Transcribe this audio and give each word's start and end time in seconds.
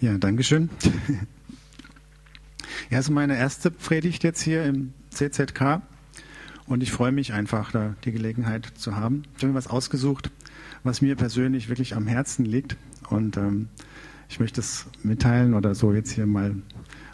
Ja, 0.00 0.16
Dankeschön. 0.16 0.70
Ja, 2.88 2.98
ist 2.98 3.10
meine 3.10 3.36
erste 3.36 3.70
Predigt 3.70 4.24
jetzt 4.24 4.40
hier 4.40 4.64
im 4.64 4.94
CZK 5.10 5.82
und 6.66 6.82
ich 6.82 6.90
freue 6.90 7.12
mich 7.12 7.34
einfach, 7.34 7.70
da 7.70 7.94
die 8.04 8.10
Gelegenheit 8.10 8.66
zu 8.78 8.96
haben. 8.96 9.24
Ich 9.36 9.42
habe 9.42 9.52
mir 9.52 9.58
was 9.58 9.66
ausgesucht, 9.66 10.30
was 10.82 11.02
mir 11.02 11.16
persönlich 11.16 11.68
wirklich 11.68 11.94
am 11.94 12.06
Herzen 12.06 12.46
liegt 12.46 12.78
und 13.10 13.36
ähm, 13.36 13.68
ich 14.30 14.40
möchte 14.40 14.60
es 14.60 14.86
mitteilen 15.02 15.52
oder 15.52 15.74
so 15.74 15.92
jetzt 15.92 16.12
hier 16.12 16.26
mal 16.26 16.56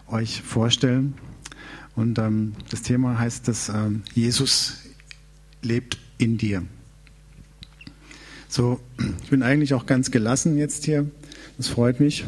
euch 0.07 0.41
vorstellen. 0.43 1.14
Und 1.96 2.21
ähm, 2.21 2.53
das 2.71 2.82
Thema 2.82 3.18
heißt, 3.18 3.48
dass 3.48 3.68
ähm, 3.68 4.05
Jesus 4.14 4.84
lebt 5.61 5.98
in 6.18 6.39
dir. 6.39 6.62
So, 8.48 8.80
ich 9.25 9.30
bin 9.30 9.43
eigentlich 9.43 9.75
auch 9.75 9.87
ganz 9.87 10.12
gelassen 10.12 10.57
jetzt 10.57 10.84
hier. 10.84 11.11
Das 11.59 11.66
freut 11.68 11.98
mich. 11.98 12.24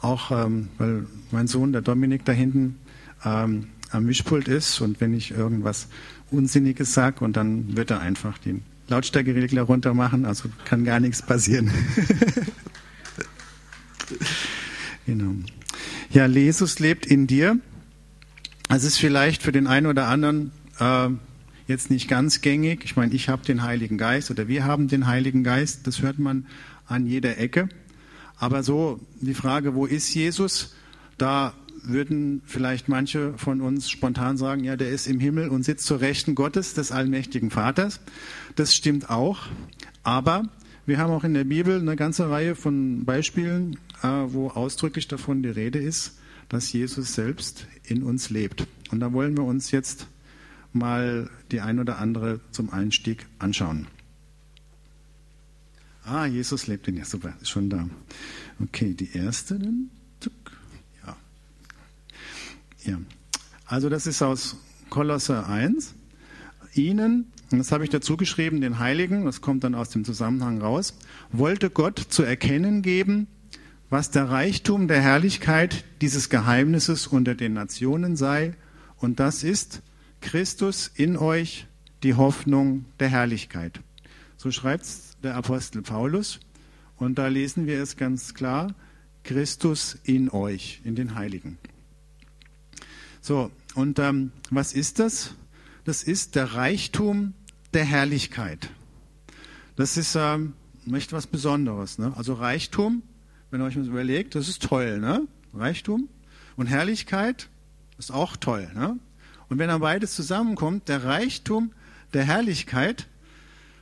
Auch 0.00 0.30
ähm, 0.30 0.68
weil 0.78 1.06
mein 1.30 1.46
Sohn, 1.46 1.72
der 1.72 1.82
Dominik, 1.82 2.24
da 2.24 2.32
hinten 2.32 2.78
ähm, 3.24 3.66
am 3.90 4.04
Mischpult 4.04 4.48
ist 4.48 4.80
und 4.80 5.00
wenn 5.00 5.14
ich 5.14 5.32
irgendwas 5.32 5.88
Unsinniges 6.30 6.94
sage 6.94 7.24
und 7.24 7.36
dann 7.36 7.76
wird 7.76 7.90
er 7.90 8.00
einfach 8.00 8.38
den 8.38 8.62
Lautstärkeregler 8.88 9.62
runter 9.62 9.94
machen, 9.94 10.24
also 10.24 10.48
kann 10.64 10.84
gar 10.84 11.00
nichts 11.00 11.22
passieren. 11.22 11.66
genau. 15.06 15.34
Ja, 16.10 16.26
Jesus 16.26 16.78
lebt 16.78 17.06
in 17.06 17.26
dir. 17.26 17.58
Es 18.68 18.84
ist 18.84 18.98
vielleicht 18.98 19.42
für 19.42 19.52
den 19.52 19.66
einen 19.66 19.86
oder 19.86 20.08
anderen 20.08 20.52
äh, 20.78 21.08
jetzt 21.66 21.90
nicht 21.90 22.08
ganz 22.08 22.40
gängig. 22.40 22.84
Ich 22.84 22.96
meine, 22.96 23.14
ich 23.14 23.28
habe 23.28 23.44
den 23.44 23.62
Heiligen 23.62 23.98
Geist 23.98 24.30
oder 24.30 24.48
wir 24.48 24.64
haben 24.64 24.88
den 24.88 25.06
Heiligen 25.06 25.44
Geist. 25.44 25.86
Das 25.86 26.02
hört 26.02 26.18
man 26.18 26.46
an 26.86 27.06
jeder 27.06 27.38
Ecke. 27.38 27.68
Aber 28.40 28.62
so 28.62 28.98
die 29.20 29.34
Frage, 29.34 29.74
wo 29.74 29.84
ist 29.84 30.12
Jesus? 30.14 30.74
Da 31.18 31.52
würden 31.82 32.40
vielleicht 32.46 32.88
manche 32.88 33.34
von 33.36 33.60
uns 33.60 33.90
spontan 33.90 34.38
sagen, 34.38 34.64
ja, 34.64 34.76
der 34.76 34.88
ist 34.88 35.06
im 35.06 35.20
Himmel 35.20 35.50
und 35.50 35.62
sitzt 35.62 35.86
zur 35.86 36.00
Rechten 36.00 36.34
Gottes, 36.34 36.72
des 36.72 36.90
allmächtigen 36.90 37.50
Vaters. 37.50 38.00
Das 38.56 38.74
stimmt 38.74 39.10
auch. 39.10 39.40
Aber 40.02 40.44
wir 40.86 40.98
haben 40.98 41.12
auch 41.12 41.24
in 41.24 41.34
der 41.34 41.44
Bibel 41.44 41.78
eine 41.78 41.96
ganze 41.96 42.30
Reihe 42.30 42.54
von 42.54 43.04
Beispielen, 43.04 43.76
äh, 44.02 44.08
wo 44.08 44.48
ausdrücklich 44.48 45.06
davon 45.06 45.42
die 45.42 45.50
Rede 45.50 45.78
ist, 45.78 46.18
dass 46.48 46.72
Jesus 46.72 47.14
selbst 47.14 47.66
in 47.84 48.02
uns 48.02 48.30
lebt. 48.30 48.66
Und 48.90 49.00
da 49.00 49.12
wollen 49.12 49.36
wir 49.36 49.44
uns 49.44 49.70
jetzt 49.70 50.06
mal 50.72 51.28
die 51.52 51.60
ein 51.60 51.78
oder 51.78 51.98
andere 51.98 52.40
zum 52.52 52.72
Einstieg 52.72 53.26
anschauen. 53.38 53.86
Ah, 56.04 56.26
Jesus 56.26 56.66
lebt 56.66 56.88
in 56.88 56.96
dir. 56.96 57.04
Super, 57.04 57.34
ist 57.40 57.50
schon 57.50 57.70
da. 57.70 57.88
Okay, 58.62 58.94
die 58.94 59.12
erste 59.12 59.58
dann. 59.58 59.90
Ja. 61.06 61.16
ja. 62.84 62.98
Also 63.66 63.88
das 63.88 64.06
ist 64.06 64.22
aus 64.22 64.56
Kolosse 64.88 65.46
1. 65.46 65.94
Ihnen, 66.74 67.26
das 67.50 67.72
habe 67.72 67.84
ich 67.84 67.90
dazu 67.90 68.16
geschrieben, 68.16 68.60
den 68.60 68.78
Heiligen, 68.78 69.24
das 69.24 69.40
kommt 69.40 69.64
dann 69.64 69.74
aus 69.74 69.90
dem 69.90 70.04
Zusammenhang 70.04 70.60
raus, 70.60 70.94
wollte 71.32 71.70
Gott 71.70 71.98
zu 71.98 72.22
erkennen 72.22 72.82
geben, 72.82 73.26
was 73.88 74.10
der 74.10 74.30
Reichtum 74.30 74.86
der 74.86 75.00
Herrlichkeit 75.00 75.84
dieses 76.00 76.28
Geheimnisses 76.28 77.08
unter 77.08 77.34
den 77.34 77.54
Nationen 77.54 78.16
sei. 78.16 78.54
Und 78.96 79.18
das 79.18 79.42
ist 79.42 79.82
Christus 80.20 80.90
in 80.94 81.16
euch, 81.16 81.66
die 82.02 82.14
Hoffnung 82.14 82.84
der 83.00 83.08
Herrlichkeit. 83.08 83.80
So 84.42 84.50
schreibt 84.50 84.86
der 85.22 85.36
Apostel 85.36 85.82
Paulus. 85.82 86.40
Und 86.96 87.18
da 87.18 87.26
lesen 87.26 87.66
wir 87.66 87.82
es 87.82 87.98
ganz 87.98 88.32
klar, 88.32 88.74
Christus 89.22 89.98
in 90.04 90.30
euch, 90.30 90.80
in 90.82 90.94
den 90.94 91.14
Heiligen. 91.14 91.58
So, 93.20 93.50
und 93.74 93.98
ähm, 93.98 94.32
was 94.48 94.72
ist 94.72 94.98
das? 94.98 95.34
Das 95.84 96.02
ist 96.02 96.36
der 96.36 96.54
Reichtum 96.54 97.34
der 97.74 97.84
Herrlichkeit. 97.84 98.70
Das 99.76 99.98
ist 99.98 100.14
ähm, 100.14 100.54
echt 100.90 101.12
was 101.12 101.26
Besonderes. 101.26 101.98
Ne? 101.98 102.14
Also 102.16 102.32
Reichtum, 102.32 103.02
wenn 103.50 103.60
ihr 103.60 103.66
euch 103.66 103.76
mal 103.76 103.86
überlegt, 103.86 104.36
das 104.36 104.48
ist 104.48 104.62
toll. 104.62 105.00
Ne? 105.00 105.28
Reichtum 105.52 106.08
und 106.56 106.66
Herrlichkeit 106.66 107.50
ist 107.98 108.10
auch 108.10 108.38
toll. 108.38 108.70
Ne? 108.74 108.98
Und 109.50 109.58
wenn 109.58 109.68
dann 109.68 109.82
beides 109.82 110.14
zusammenkommt, 110.14 110.88
der 110.88 111.04
Reichtum 111.04 111.72
der 112.14 112.24
Herrlichkeit, 112.24 113.06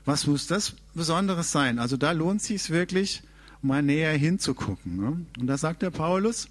was 0.09 0.27
muss 0.27 0.47
das 0.47 0.73
Besonderes 0.95 1.53
sein? 1.53 1.79
Also 1.79 1.99
da 1.99 2.13
lohnt 2.13 2.41
es 2.41 2.47
sich 2.47 2.71
wirklich, 2.71 3.23
mal 3.61 3.83
näher 3.83 4.17
hinzugucken. 4.17 4.97
Ne? 4.97 5.27
Und 5.39 5.47
da 5.47 5.59
sagt 5.59 5.83
der 5.83 5.91
Paulus, 5.91 6.49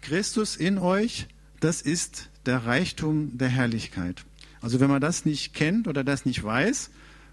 Christus 0.00 0.56
in 0.56 0.78
euch, 0.78 1.26
das 1.60 1.82
ist 1.82 2.30
der 2.46 2.64
Reichtum 2.64 3.36
der 3.36 3.50
Herrlichkeit. 3.50 4.24
Also 4.62 4.80
wenn 4.80 4.88
man 4.88 5.02
das 5.02 5.26
nicht 5.26 5.52
kennt 5.52 5.86
oder 5.86 6.02
das 6.02 6.24
nicht 6.24 6.42
weiß, 6.42 6.88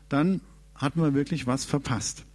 dann 0.09 0.41
hat 0.75 0.97
man 0.97 1.13
wirklich 1.13 1.47
was 1.47 1.63
verpasst. 1.63 2.25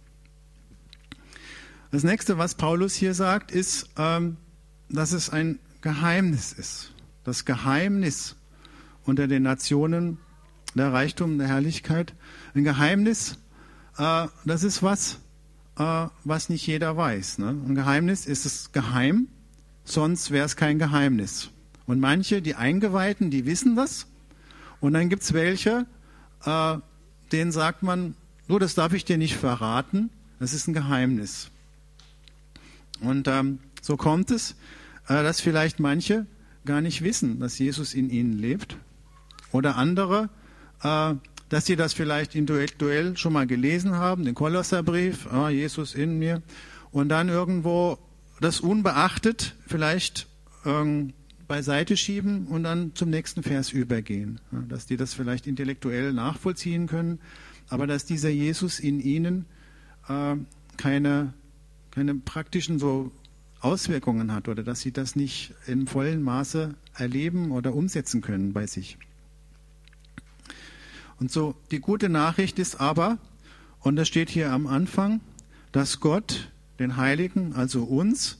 Das 1.91 2.03
nächste, 2.03 2.39
was 2.39 2.55
Paulus 2.55 2.95
hier 2.95 3.13
sagt, 3.13 3.51
ist, 3.51 3.87
ähm, 3.97 4.37
dass 4.89 5.11
es 5.11 5.29
ein 5.29 5.59
Geheimnis 5.81 6.53
ist. 6.53 6.91
Das 7.23 7.45
Geheimnis 7.45 8.35
unter 9.03 9.27
den 9.27 9.43
Nationen 9.43 10.17
der 10.75 10.93
Reichtum 10.93 11.37
der 11.37 11.47
Herrlichkeit. 11.47 12.13
Ein 12.55 12.63
Geheimnis, 12.63 13.37
äh, 13.97 14.27
das 14.45 14.63
ist 14.63 14.83
was, 14.83 15.19
äh, 15.77 16.07
was 16.23 16.49
nicht 16.49 16.65
jeder 16.67 16.97
weiß. 16.97 17.39
Ne? 17.39 17.49
Ein 17.49 17.75
Geheimnis 17.75 18.25
ist 18.25 18.45
es 18.45 18.71
geheim, 18.71 19.27
sonst 19.83 20.31
wäre 20.31 20.45
es 20.45 20.55
kein 20.55 20.79
Geheimnis. 20.79 21.49
Und 21.85 21.99
manche, 21.99 22.41
die 22.41 22.55
Eingeweihten, 22.55 23.31
die 23.31 23.45
wissen 23.45 23.75
das. 23.75 24.07
Und 24.79 24.93
dann 24.93 25.09
gibt 25.09 25.23
es 25.23 25.33
welche, 25.33 25.85
äh, 26.43 26.77
denen 27.31 27.51
sagt 27.51 27.83
man, 27.83 28.15
so, 28.47 28.59
das 28.59 28.75
darf 28.75 28.93
ich 28.93 29.05
dir 29.05 29.17
nicht 29.17 29.35
verraten, 29.35 30.09
das 30.39 30.53
ist 30.53 30.67
ein 30.67 30.73
Geheimnis. 30.73 31.49
Und 33.01 33.27
ähm, 33.27 33.59
so 33.81 33.97
kommt 33.97 34.31
es, 34.31 34.51
äh, 35.07 35.23
dass 35.23 35.41
vielleicht 35.41 35.79
manche 35.79 36.25
gar 36.65 36.81
nicht 36.81 37.03
wissen, 37.03 37.39
dass 37.39 37.57
Jesus 37.57 37.93
in 37.93 38.09
ihnen 38.09 38.33
lebt. 38.37 38.77
Oder 39.51 39.77
andere, 39.77 40.29
äh, 40.83 41.15
dass 41.49 41.65
sie 41.65 41.75
das 41.75 41.93
vielleicht 41.93 42.35
individuell 42.35 43.15
schon 43.17 43.33
mal 43.33 43.47
gelesen 43.47 43.95
haben, 43.95 44.25
den 44.25 44.35
Kolosserbrief, 44.35 45.27
ah, 45.31 45.49
Jesus 45.49 45.95
in 45.95 46.19
mir, 46.19 46.41
und 46.91 47.09
dann 47.09 47.29
irgendwo 47.29 47.97
das 48.41 48.59
unbeachtet 48.59 49.55
vielleicht 49.65 50.27
ähm, 50.65 51.13
beiseite 51.47 51.95
schieben 51.95 52.47
und 52.47 52.63
dann 52.63 52.93
zum 52.95 53.09
nächsten 53.09 53.43
Vers 53.43 53.71
übergehen. 53.71 54.39
Ja, 54.51 54.61
dass 54.67 54.85
die 54.85 54.97
das 54.97 55.13
vielleicht 55.13 55.47
intellektuell 55.47 56.13
nachvollziehen 56.13 56.87
können, 56.87 57.19
aber 57.69 57.87
dass 57.87 58.05
dieser 58.05 58.29
Jesus 58.29 58.79
in 58.79 58.99
ihnen 58.99 59.45
äh, 60.07 60.35
keine, 60.77 61.33
keine 61.91 62.15
praktischen 62.15 62.79
so 62.79 63.11
Auswirkungen 63.59 64.33
hat 64.33 64.47
oder 64.47 64.63
dass 64.63 64.81
sie 64.81 64.91
das 64.91 65.15
nicht 65.15 65.53
in 65.65 65.87
vollem 65.87 66.21
Maße 66.21 66.75
erleben 66.93 67.51
oder 67.51 67.73
umsetzen 67.73 68.21
können 68.21 68.53
bei 68.53 68.67
sich. 68.67 68.97
Und 71.19 71.31
so, 71.31 71.55
die 71.71 71.79
gute 71.79 72.09
Nachricht 72.09 72.59
ist 72.59 72.79
aber, 72.79 73.17
und 73.79 73.95
das 73.95 74.07
steht 74.07 74.29
hier 74.29 74.51
am 74.51 74.67
Anfang, 74.67 75.21
dass 75.71 75.99
Gott 75.99 76.51
den 76.79 76.97
Heiligen, 76.97 77.53
also 77.53 77.83
uns, 77.83 78.39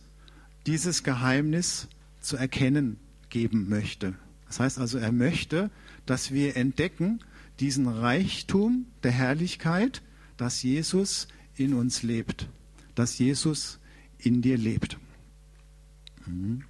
dieses 0.66 1.04
Geheimnis 1.04 1.88
zu 2.20 2.38
erkennen 2.38 3.00
geben 3.30 3.70
möchte. 3.70 4.16
Das 4.48 4.60
heißt 4.60 4.80
also, 4.80 4.98
er 4.98 5.12
möchte, 5.12 5.70
dass 6.06 6.32
wir 6.32 6.56
entdecken 6.56 7.20
diesen 7.60 7.88
Reichtum 7.88 8.86
der 9.04 9.12
Herrlichkeit, 9.12 10.02
dass 10.38 10.62
Jesus 10.62 11.28
in 11.56 11.74
uns 11.74 12.04
lebt, 12.04 12.48
dass 12.96 13.18
Jesus 13.18 13.80
in 14.20 14.42
dir 14.42 14.58
lebt. 14.58 14.98
Mhm. 16.26 16.64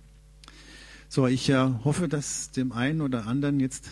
So, 1.10 1.28
ich 1.28 1.50
äh, 1.50 1.56
hoffe, 1.84 2.08
dass 2.08 2.52
dem 2.52 2.72
einen 2.72 3.02
oder 3.02 3.28
anderen 3.28 3.60
jetzt 3.60 3.90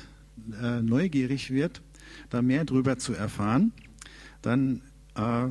äh, 0.62 0.82
neugierig 0.82 1.52
wird, 1.52 1.82
da 2.30 2.42
mehr 2.42 2.66
drüber 2.66 2.98
zu 2.98 3.14
erfahren, 3.14 3.72
dann 4.42 4.82
äh, 5.16 5.48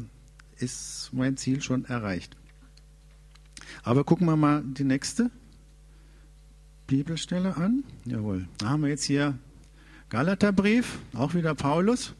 ist 0.62 1.10
mein 1.12 1.36
Ziel 1.36 1.62
schon 1.62 1.84
erreicht. 1.84 2.36
Aber 3.82 4.04
gucken 4.04 4.26
wir 4.26 4.36
mal 4.36 4.62
die 4.62 4.84
nächste 4.84 5.30
Bibelstelle 6.86 7.56
an. 7.56 7.84
Jawohl. 8.04 8.46
Da 8.58 8.70
haben 8.70 8.82
wir 8.82 8.90
jetzt 8.90 9.04
hier 9.04 9.38
Galaterbrief, 10.10 10.98
auch 11.14 11.34
wieder 11.34 11.54
Paulus. 11.54 12.14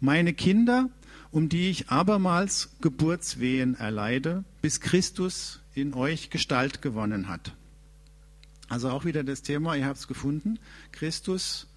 Meine 0.00 0.34
Kinder, 0.34 0.90
um 1.30 1.48
die 1.48 1.70
ich 1.70 1.88
abermals 1.88 2.70
Geburtswehen 2.80 3.74
erleide, 3.74 4.44
bis 4.60 4.80
Christus 4.80 5.60
in 5.74 5.94
euch 5.94 6.30
Gestalt 6.30 6.82
gewonnen 6.82 7.28
hat. 7.28 7.54
Also 8.68 8.90
auch 8.90 9.04
wieder 9.04 9.22
das 9.22 9.42
Thema, 9.42 9.76
ihr 9.76 9.86
habt 9.86 9.98
es 9.98 10.08
gefunden, 10.08 10.58
Christus 10.92 11.68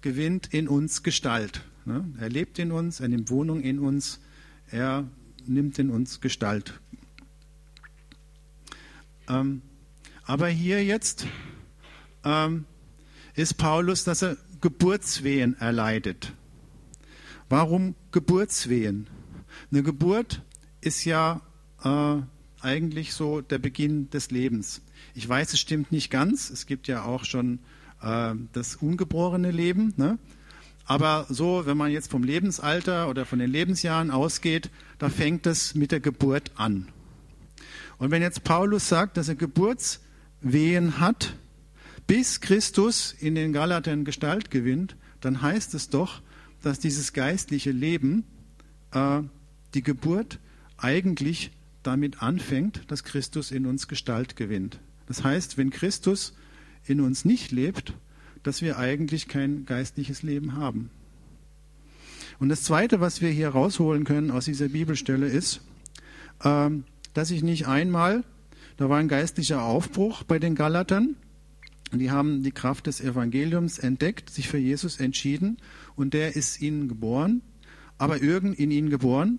gewinnt 0.00 0.52
in 0.52 0.68
uns 0.68 1.02
Gestalt. 1.02 1.64
Ne? 1.84 2.04
Er 2.18 2.28
lebt 2.28 2.58
in 2.58 2.72
uns, 2.72 3.00
er 3.00 3.08
nimmt 3.08 3.30
Wohnung 3.30 3.60
in 3.60 3.78
uns, 3.78 4.20
er 4.70 5.08
nimmt 5.46 5.78
in 5.78 5.90
uns 5.90 6.20
Gestalt. 6.20 6.80
Ähm, 9.28 9.62
aber 10.24 10.48
hier 10.48 10.84
jetzt 10.84 11.26
ähm, 12.24 12.64
ist 13.34 13.54
Paulus, 13.54 14.04
dass 14.04 14.22
er 14.22 14.36
Geburtswehen 14.60 15.58
erleidet. 15.58 16.32
Warum 17.48 17.94
Geburtswehen? 18.12 19.08
Eine 19.70 19.82
Geburt 19.82 20.42
ist 20.80 21.04
ja 21.04 21.40
äh, 21.82 22.22
eigentlich 22.60 23.12
so 23.12 23.40
der 23.40 23.58
Beginn 23.58 24.10
des 24.10 24.30
Lebens. 24.30 24.82
Ich 25.14 25.28
weiß, 25.28 25.52
es 25.52 25.60
stimmt 25.60 25.90
nicht 25.92 26.10
ganz. 26.10 26.50
Es 26.50 26.66
gibt 26.66 26.88
ja 26.88 27.04
auch 27.04 27.24
schon 27.24 27.58
äh, 28.02 28.34
das 28.52 28.76
ungeborene 28.76 29.50
Leben. 29.50 29.94
Ne? 29.96 30.18
Aber 30.84 31.26
so, 31.28 31.66
wenn 31.66 31.76
man 31.76 31.90
jetzt 31.90 32.10
vom 32.10 32.24
Lebensalter 32.24 33.08
oder 33.08 33.24
von 33.24 33.38
den 33.38 33.50
Lebensjahren 33.50 34.10
ausgeht, 34.10 34.70
da 34.98 35.08
fängt 35.08 35.46
es 35.46 35.74
mit 35.74 35.92
der 35.92 36.00
Geburt 36.00 36.52
an. 36.56 36.88
Und 37.98 38.10
wenn 38.10 38.22
jetzt 38.22 38.44
Paulus 38.44 38.88
sagt, 38.88 39.16
dass 39.16 39.28
er 39.28 39.34
Geburtswehen 39.34 40.98
hat, 40.98 41.34
bis 42.06 42.40
Christus 42.40 43.12
in 43.12 43.34
den 43.34 43.52
Galatern 43.52 44.04
Gestalt 44.04 44.50
gewinnt, 44.50 44.96
dann 45.20 45.42
heißt 45.42 45.74
es 45.74 45.90
doch, 45.90 46.22
dass 46.62 46.80
dieses 46.80 47.12
geistliche 47.12 47.70
Leben, 47.70 48.24
äh, 48.92 49.20
die 49.74 49.82
Geburt, 49.82 50.40
eigentlich 50.76 51.52
damit 51.82 52.22
anfängt, 52.22 52.82
dass 52.88 53.04
Christus 53.04 53.50
in 53.50 53.66
uns 53.66 53.86
Gestalt 53.86 54.34
gewinnt. 54.34 54.80
Das 55.06 55.22
heißt, 55.24 55.56
wenn 55.56 55.70
Christus 55.70 56.34
in 56.86 57.00
uns 57.00 57.24
nicht 57.24 57.52
lebt, 57.52 57.94
dass 58.42 58.62
wir 58.62 58.78
eigentlich 58.78 59.28
kein 59.28 59.66
geistliches 59.66 60.22
Leben 60.22 60.56
haben. 60.56 60.90
Und 62.38 62.48
das 62.48 62.62
Zweite, 62.62 63.00
was 63.00 63.20
wir 63.20 63.28
hier 63.30 63.50
rausholen 63.50 64.04
können 64.04 64.30
aus 64.30 64.46
dieser 64.46 64.68
Bibelstelle, 64.68 65.26
ist, 65.26 65.60
ähm, 66.42 66.84
dass 67.12 67.30
ich 67.30 67.42
nicht 67.42 67.66
einmal, 67.66 68.24
da 68.76 68.88
war 68.88 68.98
ein 68.98 69.08
geistlicher 69.08 69.62
Aufbruch 69.62 70.22
bei 70.22 70.38
den 70.38 70.54
Galatern, 70.54 71.16
die 71.92 72.10
haben 72.10 72.42
die 72.42 72.52
Kraft 72.52 72.86
des 72.86 73.00
Evangeliums 73.00 73.78
entdeckt, 73.78 74.30
sich 74.30 74.48
für 74.48 74.58
Jesus 74.58 75.00
entschieden 75.00 75.58
und 75.96 76.14
der 76.14 76.36
ist 76.36 76.62
ihnen 76.62 76.88
geboren, 76.88 77.42
aber 77.98 78.22
irgend 78.22 78.58
in 78.58 78.70
ihnen 78.70 78.90
geboren, 78.90 79.38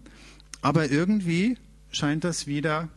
aber 0.61 0.91
irgendwie 0.91 1.57
scheint 1.91 2.23
das 2.23 2.45
wieder 2.45 2.89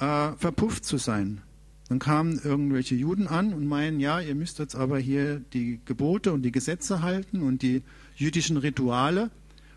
äh, 0.00 0.32
verpufft 0.32 0.84
zu 0.84 0.98
sein. 0.98 1.40
Dann 1.88 1.98
kamen 1.98 2.40
irgendwelche 2.42 2.94
Juden 2.94 3.28
an 3.28 3.52
und 3.52 3.66
meinen, 3.66 4.00
ja, 4.00 4.20
ihr 4.20 4.34
müsst 4.34 4.58
jetzt 4.58 4.74
aber 4.74 4.98
hier 4.98 5.40
die 5.52 5.80
Gebote 5.84 6.32
und 6.32 6.42
die 6.42 6.52
Gesetze 6.52 7.02
halten 7.02 7.42
und 7.42 7.62
die 7.62 7.82
jüdischen 8.16 8.56
Rituale. 8.56 9.30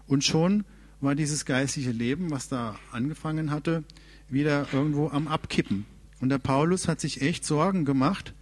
Und 0.08 0.24
schon 0.24 0.64
war 1.02 1.16
dieses 1.16 1.46
geistliche 1.46 1.92
Leben, 1.92 2.32
was 2.32 2.48
da 2.48 2.80
angefangen 2.92 3.52
hatte, 3.52 3.84
wieder 4.30 4.68
irgendwo 4.72 5.10
am 5.10 5.28
Abkippen. 5.28 5.86
Und 6.20 6.30
der 6.30 6.40
Paulus 6.40 6.88
hat 6.88 7.02
sich 7.02 7.22
echt 7.22 7.46
Sorgen 7.46 7.86
gemacht, 7.86 8.34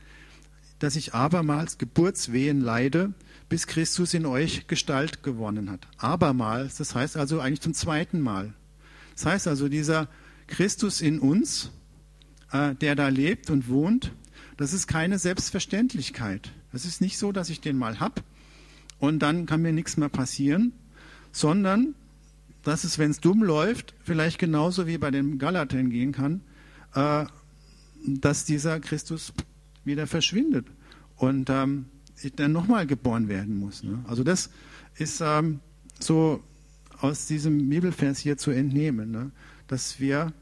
dass 0.80 0.96
ich 0.96 1.14
abermals 1.14 1.78
Geburtswehen 1.78 2.62
leide, 2.62 3.14
bis 3.50 3.68
Christus 3.68 4.14
in 4.14 4.26
euch 4.26 4.68
Gestalt 4.68 5.24
gewonnen 5.24 5.70
hat. 5.70 5.88
Abermals, 5.98 6.78
das 6.78 6.96
heißt 6.96 7.18
also 7.18 7.40
eigentlich 7.40 7.62
zum 7.62 7.74
zweiten 7.74 8.22
Mal. 8.22 8.54
Das 9.16 9.26
heißt 9.26 9.48
also, 9.48 9.70
dieser 9.70 10.08
Christus 10.48 11.02
in 11.02 11.20
uns, 11.20 11.72
der 12.54 12.96
da 12.96 13.08
lebt 13.10 13.50
und 13.50 13.68
wohnt, 13.68 14.14
das 14.58 14.72
ist 14.72 14.88
keine 14.88 15.20
Selbstverständlichkeit. 15.20 16.52
Es 16.72 16.86
ist 16.86 17.02
nicht 17.02 17.18
so, 17.18 17.32
dass 17.32 17.50
ich 17.50 17.62
den 17.62 17.78
mal 17.78 18.00
hab 18.00 18.24
und 19.00 19.20
dann 19.20 19.46
kann 19.46 19.62
mir 19.62 19.74
nichts 19.74 19.98
mehr 19.98 20.10
passieren, 20.10 20.74
sondern 21.32 21.96
dass 22.64 22.84
es, 22.84 22.98
wenn 22.98 23.12
es 23.12 23.20
dumm 23.20 23.44
läuft, 23.44 23.94
vielleicht 24.04 24.40
genauso 24.40 24.88
wie 24.88 24.98
bei 24.98 25.12
den 25.12 25.38
Galatern 25.38 25.90
gehen 25.90 26.12
kann, 26.12 26.42
äh, 26.94 27.26
dass 28.08 28.46
dieser 28.46 28.80
Christus 28.80 29.34
wieder 29.84 30.08
verschwindet 30.08 30.68
und 31.16 31.50
ähm, 31.50 31.86
ich 32.22 32.34
dann 32.34 32.52
nochmal 32.52 32.88
geboren 32.88 33.28
werden 33.28 33.58
muss. 33.58 33.84
Ne? 33.84 34.04
Also 34.08 34.24
das 34.24 34.50
ist 34.96 35.22
ähm, 35.22 35.60
so 36.00 36.42
aus 37.00 37.28
diesem 37.28 37.70
Bibelvers 37.70 38.20
hier 38.20 38.38
zu 38.38 38.52
entnehmen, 38.52 39.12
ne? 39.12 39.32
dass 39.68 40.00
wir 40.00 40.34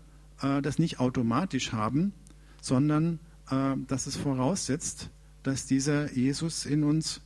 äh, 0.43 0.61
das 0.61 0.77
nicht 0.77 0.99
automatisch 0.99 1.71
haben, 1.71 2.13
sondern 2.61 3.19
äh, 3.49 3.75
dass 3.87 4.05
es 4.05 4.15
voraussetzt, 4.15 5.09
dass 5.41 5.65
dieser 5.65 6.13
Jesus 6.13 6.65
in 6.65 6.83
uns 6.83 7.21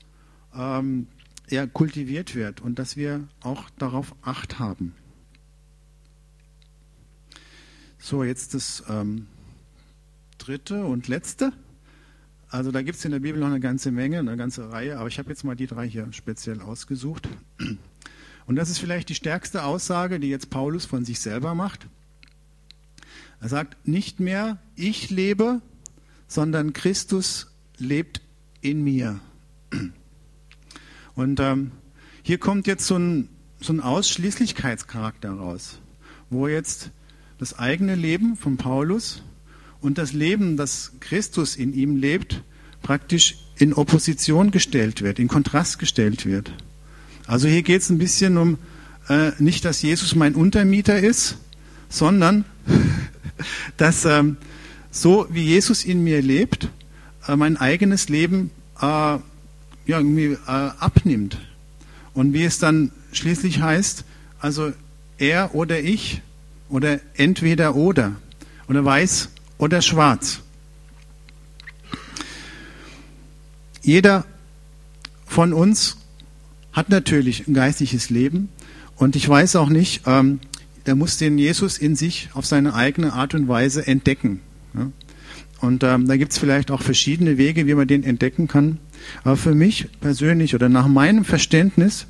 ähm, 0.55 1.07
ja, 1.49 1.65
kultiviert 1.67 2.35
wird 2.35 2.61
und 2.61 2.79
dass 2.79 2.95
wir 2.95 3.27
auch 3.41 3.69
darauf 3.77 4.15
Acht 4.21 4.59
haben. 4.59 4.95
So, 7.99 8.23
jetzt 8.23 8.53
das 8.53 8.83
ähm, 8.89 9.27
dritte 10.37 10.85
und 10.85 11.07
letzte. 11.07 11.51
Also 12.49 12.71
da 12.71 12.81
gibt 12.81 12.97
es 12.97 13.05
in 13.05 13.11
der 13.11 13.19
Bibel 13.19 13.39
noch 13.41 13.47
eine 13.47 13.59
ganze 13.59 13.91
Menge, 13.91 14.19
eine 14.19 14.37
ganze 14.37 14.71
Reihe, 14.71 14.97
aber 14.97 15.09
ich 15.09 15.19
habe 15.19 15.29
jetzt 15.29 15.43
mal 15.43 15.55
die 15.55 15.67
drei 15.67 15.87
hier 15.87 16.07
speziell 16.13 16.61
ausgesucht. 16.61 17.27
Und 18.45 18.55
das 18.55 18.69
ist 18.69 18.79
vielleicht 18.79 19.09
die 19.09 19.15
stärkste 19.15 19.63
Aussage, 19.63 20.19
die 20.21 20.29
jetzt 20.29 20.49
Paulus 20.49 20.85
von 20.85 21.03
sich 21.03 21.19
selber 21.19 21.53
macht. 21.53 21.87
Er 23.39 23.49
sagt, 23.49 23.87
nicht 23.87 24.19
mehr 24.19 24.57
ich 24.75 25.09
lebe, 25.09 25.61
sondern 26.27 26.73
Christus 26.73 27.51
lebt 27.77 28.21
in 28.61 28.83
mir. 28.83 29.19
Und 31.15 31.39
ähm, 31.39 31.71
hier 32.23 32.37
kommt 32.37 32.67
jetzt 32.67 32.85
so 32.85 32.97
ein, 32.97 33.29
so 33.61 33.73
ein 33.73 33.79
Ausschließlichkeitscharakter 33.79 35.31
raus, 35.31 35.79
wo 36.29 36.47
jetzt 36.47 36.91
das 37.37 37.57
eigene 37.57 37.95
Leben 37.95 38.35
von 38.35 38.57
Paulus 38.57 39.23
und 39.81 39.97
das 39.97 40.13
Leben, 40.13 40.57
das 40.57 40.93
Christus 40.99 41.55
in 41.55 41.73
ihm 41.73 41.95
lebt, 41.95 42.43
praktisch 42.81 43.37
in 43.57 43.73
Opposition 43.73 44.51
gestellt 44.51 45.01
wird, 45.01 45.19
in 45.19 45.27
Kontrast 45.27 45.79
gestellt 45.79 46.25
wird. 46.25 46.51
Also 47.25 47.47
hier 47.47 47.63
geht 47.63 47.81
es 47.81 47.89
ein 47.89 47.97
bisschen 47.97 48.37
um 48.37 48.57
äh, 49.09 49.31
nicht, 49.39 49.65
dass 49.65 49.81
Jesus 49.81 50.15
mein 50.15 50.35
Untermieter 50.35 50.99
ist, 50.99 51.37
sondern 51.89 52.45
dass 53.77 54.05
ähm, 54.05 54.37
so 54.91 55.27
wie 55.29 55.43
Jesus 55.43 55.85
in 55.85 56.03
mir 56.03 56.21
lebt, 56.21 56.69
äh, 57.27 57.35
mein 57.35 57.57
eigenes 57.57 58.09
Leben 58.09 58.51
äh, 58.79 58.83
ja, 58.83 59.21
irgendwie 59.87 60.33
äh, 60.33 60.37
abnimmt. 60.45 61.37
Und 62.13 62.33
wie 62.33 62.43
es 62.43 62.59
dann 62.59 62.91
schließlich 63.11 63.61
heißt, 63.61 64.03
also 64.39 64.73
er 65.17 65.55
oder 65.55 65.79
ich 65.79 66.21
oder 66.69 66.99
entweder 67.15 67.75
oder 67.75 68.15
oder 68.67 68.83
weiß 68.83 69.29
oder 69.57 69.81
schwarz. 69.81 70.41
Jeder 73.81 74.25
von 75.25 75.53
uns 75.53 75.97
hat 76.73 76.89
natürlich 76.89 77.47
ein 77.47 77.53
geistliches 77.53 78.09
Leben 78.09 78.49
und 78.97 79.15
ich 79.15 79.27
weiß 79.27 79.55
auch 79.55 79.69
nicht, 79.69 80.01
ähm, 80.05 80.39
der 80.87 80.95
muss 80.95 81.17
den 81.17 81.37
Jesus 81.37 81.77
in 81.77 81.95
sich 81.95 82.29
auf 82.33 82.45
seine 82.45 82.73
eigene 82.73 83.13
Art 83.13 83.35
und 83.35 83.47
Weise 83.47 83.85
entdecken. 83.85 84.39
Und 85.59 85.83
ähm, 85.83 86.07
da 86.07 86.17
gibt 86.17 86.31
es 86.31 86.37
vielleicht 86.37 86.71
auch 86.71 86.81
verschiedene 86.81 87.37
Wege, 87.37 87.67
wie 87.67 87.73
man 87.73 87.87
den 87.87 88.03
entdecken 88.03 88.47
kann. 88.47 88.79
Aber 89.23 89.37
für 89.37 89.53
mich 89.53 89.87
persönlich 89.99 90.55
oder 90.55 90.69
nach 90.69 90.87
meinem 90.87 91.25
Verständnis 91.25 92.07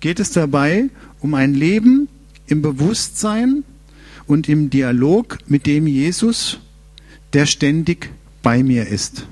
geht 0.00 0.20
es 0.20 0.30
dabei 0.30 0.90
um 1.20 1.34
ein 1.34 1.54
Leben 1.54 2.08
im 2.46 2.62
Bewusstsein 2.62 3.64
und 4.26 4.48
im 4.48 4.70
Dialog 4.70 5.38
mit 5.46 5.66
dem 5.66 5.86
Jesus, 5.86 6.60
der 7.32 7.46
ständig 7.46 8.10
bei 8.42 8.62
mir 8.62 8.86
ist. 8.86 9.26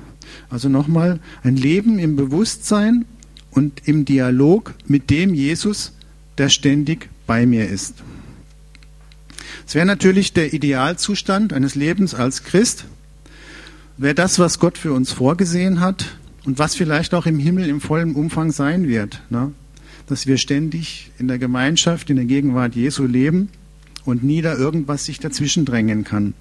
Also 0.48 0.68
nochmal, 0.68 1.20
ein 1.42 1.56
Leben 1.56 1.98
im 1.98 2.16
Bewusstsein 2.16 3.04
und 3.50 3.86
im 3.86 4.04
Dialog 4.04 4.74
mit 4.86 5.10
dem 5.10 5.34
Jesus, 5.34 5.92
der 6.38 6.48
ständig 6.48 7.08
bei 7.26 7.46
mir 7.46 7.68
ist. 7.68 7.94
Es 9.66 9.74
wäre 9.74 9.86
natürlich 9.86 10.32
der 10.32 10.52
Idealzustand 10.52 11.52
eines 11.52 11.74
Lebens 11.74 12.14
als 12.14 12.42
Christ, 12.44 12.86
wäre 13.96 14.14
das, 14.14 14.38
was 14.38 14.58
Gott 14.58 14.78
für 14.78 14.92
uns 14.92 15.12
vorgesehen 15.12 15.80
hat 15.80 16.16
und 16.44 16.58
was 16.58 16.74
vielleicht 16.74 17.14
auch 17.14 17.26
im 17.26 17.38
Himmel 17.38 17.68
im 17.68 17.80
vollen 17.80 18.14
Umfang 18.14 18.52
sein 18.52 18.86
wird. 18.88 19.22
Ne? 19.30 19.52
Dass 20.06 20.26
wir 20.26 20.38
ständig 20.38 21.10
in 21.18 21.28
der 21.28 21.38
Gemeinschaft, 21.38 22.10
in 22.10 22.16
der 22.16 22.26
Gegenwart 22.26 22.74
Jesu 22.74 23.04
leben 23.04 23.48
und 24.04 24.22
nie 24.22 24.42
da 24.42 24.54
irgendwas 24.54 25.04
sich 25.04 25.18
dazwischen 25.18 25.64
drängen 25.64 26.04
kann. 26.04 26.34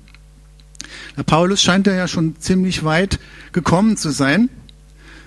Der 1.18 1.24
Paulus 1.24 1.62
scheint 1.62 1.88
ja 1.88 2.08
schon 2.08 2.40
ziemlich 2.40 2.84
weit 2.84 3.20
gekommen 3.52 3.98
zu 3.98 4.12
sein, 4.12 4.50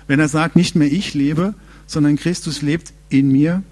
wenn 0.07 0.19
er 0.19 0.29
sagt, 0.29 0.55
nicht 0.55 0.75
mehr 0.75 0.91
ich 0.91 1.13
lebe, 1.13 1.53
sondern 1.85 2.15
Christus 2.15 2.61
lebt 2.61 2.93
in 3.09 3.31
mir. 3.31 3.63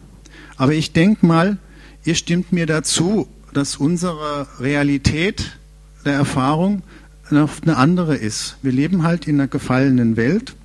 Aber 0.58 0.74
ich 0.74 0.92
denke 0.92 1.26
mal, 1.26 1.58
ihr 2.04 2.16
stimmt 2.16 2.52
mir 2.52 2.66
dazu, 2.66 3.28
dass 3.54 3.78
unsere 3.78 4.48
Realität 4.60 5.58
der 6.06 6.14
Erfahrung 6.14 6.84
eine 7.30 7.50
andere 7.76 8.16
ist. 8.16 8.58
Wir 8.62 8.72
leben 8.72 9.04
halt 9.04 9.28
in 9.28 9.36
einer 9.36 9.48
gefallenen 9.48 10.16
Welt 10.16 10.56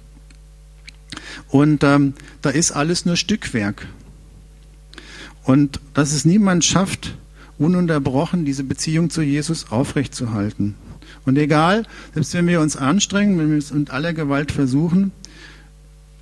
und 1.49 1.83
ähm, 1.85 2.15
da 2.41 2.51
ist 2.51 2.73
alles 2.73 3.05
nur 3.05 3.17
Stückwerk. 3.17 3.87
Und 5.45 5.81
dass 5.95 6.13
es 6.13 6.25
niemand 6.25 6.65
schafft, 6.65 7.17
ununterbrochen 7.59 8.45
diese 8.45 8.65
Beziehung 8.65 9.11
zu 9.11 9.23
Jesus 9.23 9.71
aufrechtzuerhalten. 9.71 10.77
Und 11.25 11.37
egal, 11.37 11.85
selbst 12.15 12.35
wenn 12.35 12.47
wir 12.47 12.61
uns 12.61 12.77
anstrengen, 12.77 13.39
wenn 13.39 13.51
wir 13.51 13.59
es 13.59 13.73
mit 13.73 13.91
aller 13.91 14.13
Gewalt 14.13 14.53
versuchen, 14.53 15.13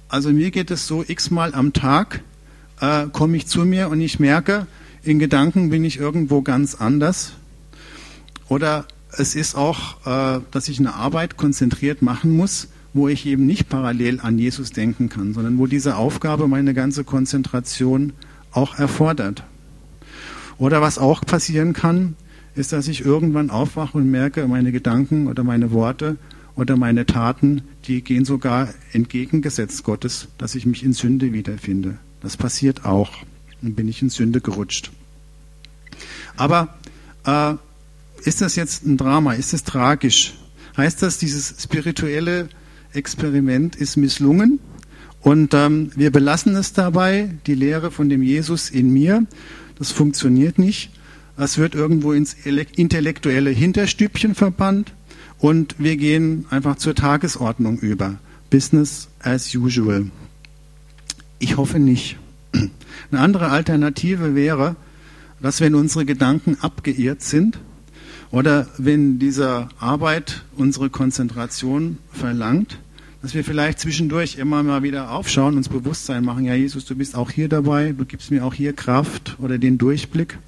also 0.09 0.31
mir 0.31 0.51
geht 0.51 0.71
es 0.71 0.87
so, 0.87 1.05
x-mal 1.07 1.55
am 1.55 1.73
Tag 1.73 2.23
äh, 2.81 3.07
komme 3.13 3.37
ich 3.37 3.47
zu 3.47 3.65
mir 3.65 3.89
und 3.89 4.01
ich 4.01 4.19
merke, 4.19 4.67
in 5.03 5.19
Gedanken 5.19 5.71
bin 5.71 5.85
ich 5.85 5.99
irgendwo 5.99 6.43
ganz 6.43 6.75
anders. 6.75 7.33
Oder 8.49 8.87
es 9.17 9.35
ist 9.35 9.55
auch, 9.55 10.07
äh, 10.07 10.41
dass 10.51 10.69
ich 10.69 10.79
eine 10.79 10.95
Arbeit 10.95 11.37
konzentriert 11.37 12.03
machen 12.03 12.37
muss, 12.37 12.69
wo 12.93 13.09
ich 13.09 13.27
eben 13.27 13.47
nicht 13.47 13.69
parallel 13.69 14.21
an 14.21 14.39
Jesus 14.39 14.71
denken 14.73 15.09
kann, 15.09 15.33
sondern 15.33 15.59
wo 15.59 15.67
diese 15.67 15.97
Aufgabe 15.97 16.49
meine 16.49 16.75
ganze 16.75 17.05
Konzentration 17.05 18.13
auch 18.53 18.79
erfordert. 18.79 19.45
Oder 20.59 20.81
was 20.81 20.99
auch 20.99 21.25
passieren 21.25 21.73
kann, 21.73 22.17
ist, 22.55 22.73
dass 22.73 22.89
ich 22.89 23.05
irgendwann 23.05 23.51
aufwache 23.51 23.97
und 23.97 24.11
merke, 24.11 24.47
meine 24.49 24.73
Gedanken 24.73 25.29
oder 25.29 25.45
meine 25.45 25.71
Worte 25.71 26.17
oder 26.57 26.77
meine 26.77 27.07
Taten, 27.07 27.63
die 27.87 28.03
gehen 28.03 28.25
sogar 28.25 28.69
entgegengesetzt 28.93 29.85
Gottes, 29.85 30.29
dass 30.37 30.57
ich 30.57 30.67
mich 30.67 30.83
in 30.83 30.93
Sünde 30.93 31.33
wiederfinde. 31.33 31.99
Das 32.21 32.37
passiert 32.37 32.85
auch. 32.85 33.13
Dann 33.63 33.75
bin 33.75 33.89
ich 33.89 34.03
in 34.03 34.11
Sünde 34.11 34.41
gerutscht. 34.41 34.91
Aber 36.37 36.75
äh, 37.27 37.55
ist 38.25 38.41
das 38.41 38.57
jetzt 38.57 38.87
ein 38.87 38.97
Drama? 38.97 39.35
Ist 39.35 39.53
es 39.53 39.65
tragisch? 39.65 40.35
Heißt 40.77 41.03
das, 41.03 41.19
dieses 41.19 41.55
spirituelle 41.63 42.49
Experiment 42.93 43.77
ist 43.77 43.97
misslungen? 43.97 44.61
Und 45.21 45.53
ähm, 45.53 45.91
wir 45.95 46.11
belassen 46.11 46.57
es 46.57 46.73
dabei, 46.73 47.31
die 47.47 47.55
Lehre 47.55 47.91
von 47.91 48.09
dem 48.09 48.23
Jesus 48.23 48.71
in 48.71 48.91
mir. 48.91 49.27
Das 49.79 49.93
funktioniert 49.93 50.59
nicht. 50.59 50.91
Es 51.37 51.59
wird 51.59 51.75
irgendwo 51.75 52.13
ins 52.13 52.35
intellektuelle 52.35 53.51
Hinterstübchen 53.51 54.35
verbannt 54.35 54.93
und 55.39 55.77
wir 55.79 55.97
gehen 55.97 56.47
einfach 56.51 56.77
zur 56.77 56.95
Tagesordnung 56.95 57.79
über. 57.79 58.19
Business 58.51 59.09
as 59.21 59.55
usual. 59.55 60.11
Ich 61.39 61.57
hoffe 61.57 61.79
nicht. 61.79 62.19
Eine 62.53 63.21
andere 63.21 63.49
Alternative 63.49 64.35
wäre, 64.35 64.77
dass 65.41 65.61
wenn 65.61 65.75
unsere 65.75 66.05
Gedanken 66.05 66.59
abgeirrt 66.61 67.23
sind 67.23 67.59
oder 68.31 68.69
wenn 68.79 69.19
diese 69.19 69.69
Arbeit 69.79 70.43
unsere 70.57 70.91
Konzentration 70.91 71.99
verlangt, 72.13 72.79
dass 73.23 73.35
wir 73.35 73.45
vielleicht 73.45 73.81
zwischendurch 73.81 74.39
immer 74.39 74.63
mal 74.63 74.83
wieder 74.83 75.11
aufschauen, 75.11 75.57
uns 75.57 75.69
Bewusstsein 75.69 76.25
machen, 76.25 76.45
ja 76.45 76.55
Jesus, 76.55 76.85
du 76.85 76.95
bist 76.95 77.15
auch 77.15 77.31
hier 77.31 77.49
dabei, 77.49 77.93
du 77.93 78.05
gibst 78.05 78.31
mir 78.31 78.45
auch 78.45 78.55
hier 78.55 78.73
Kraft 78.73 79.37
oder 79.39 79.59
den 79.59 79.77
Durchblick. 79.77 80.39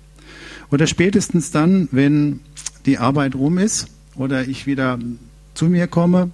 Oder 0.71 0.87
spätestens 0.87 1.51
dann, 1.51 1.89
wenn 1.91 2.41
die 2.87 2.99
Arbeit 2.99 3.35
rum 3.35 3.59
ist 3.59 3.89
oder 4.15 4.49
ich 4.49 4.67
wieder 4.67 4.99
zu 5.55 5.67
mir 5.67 5.87
komme, 5.87 6.31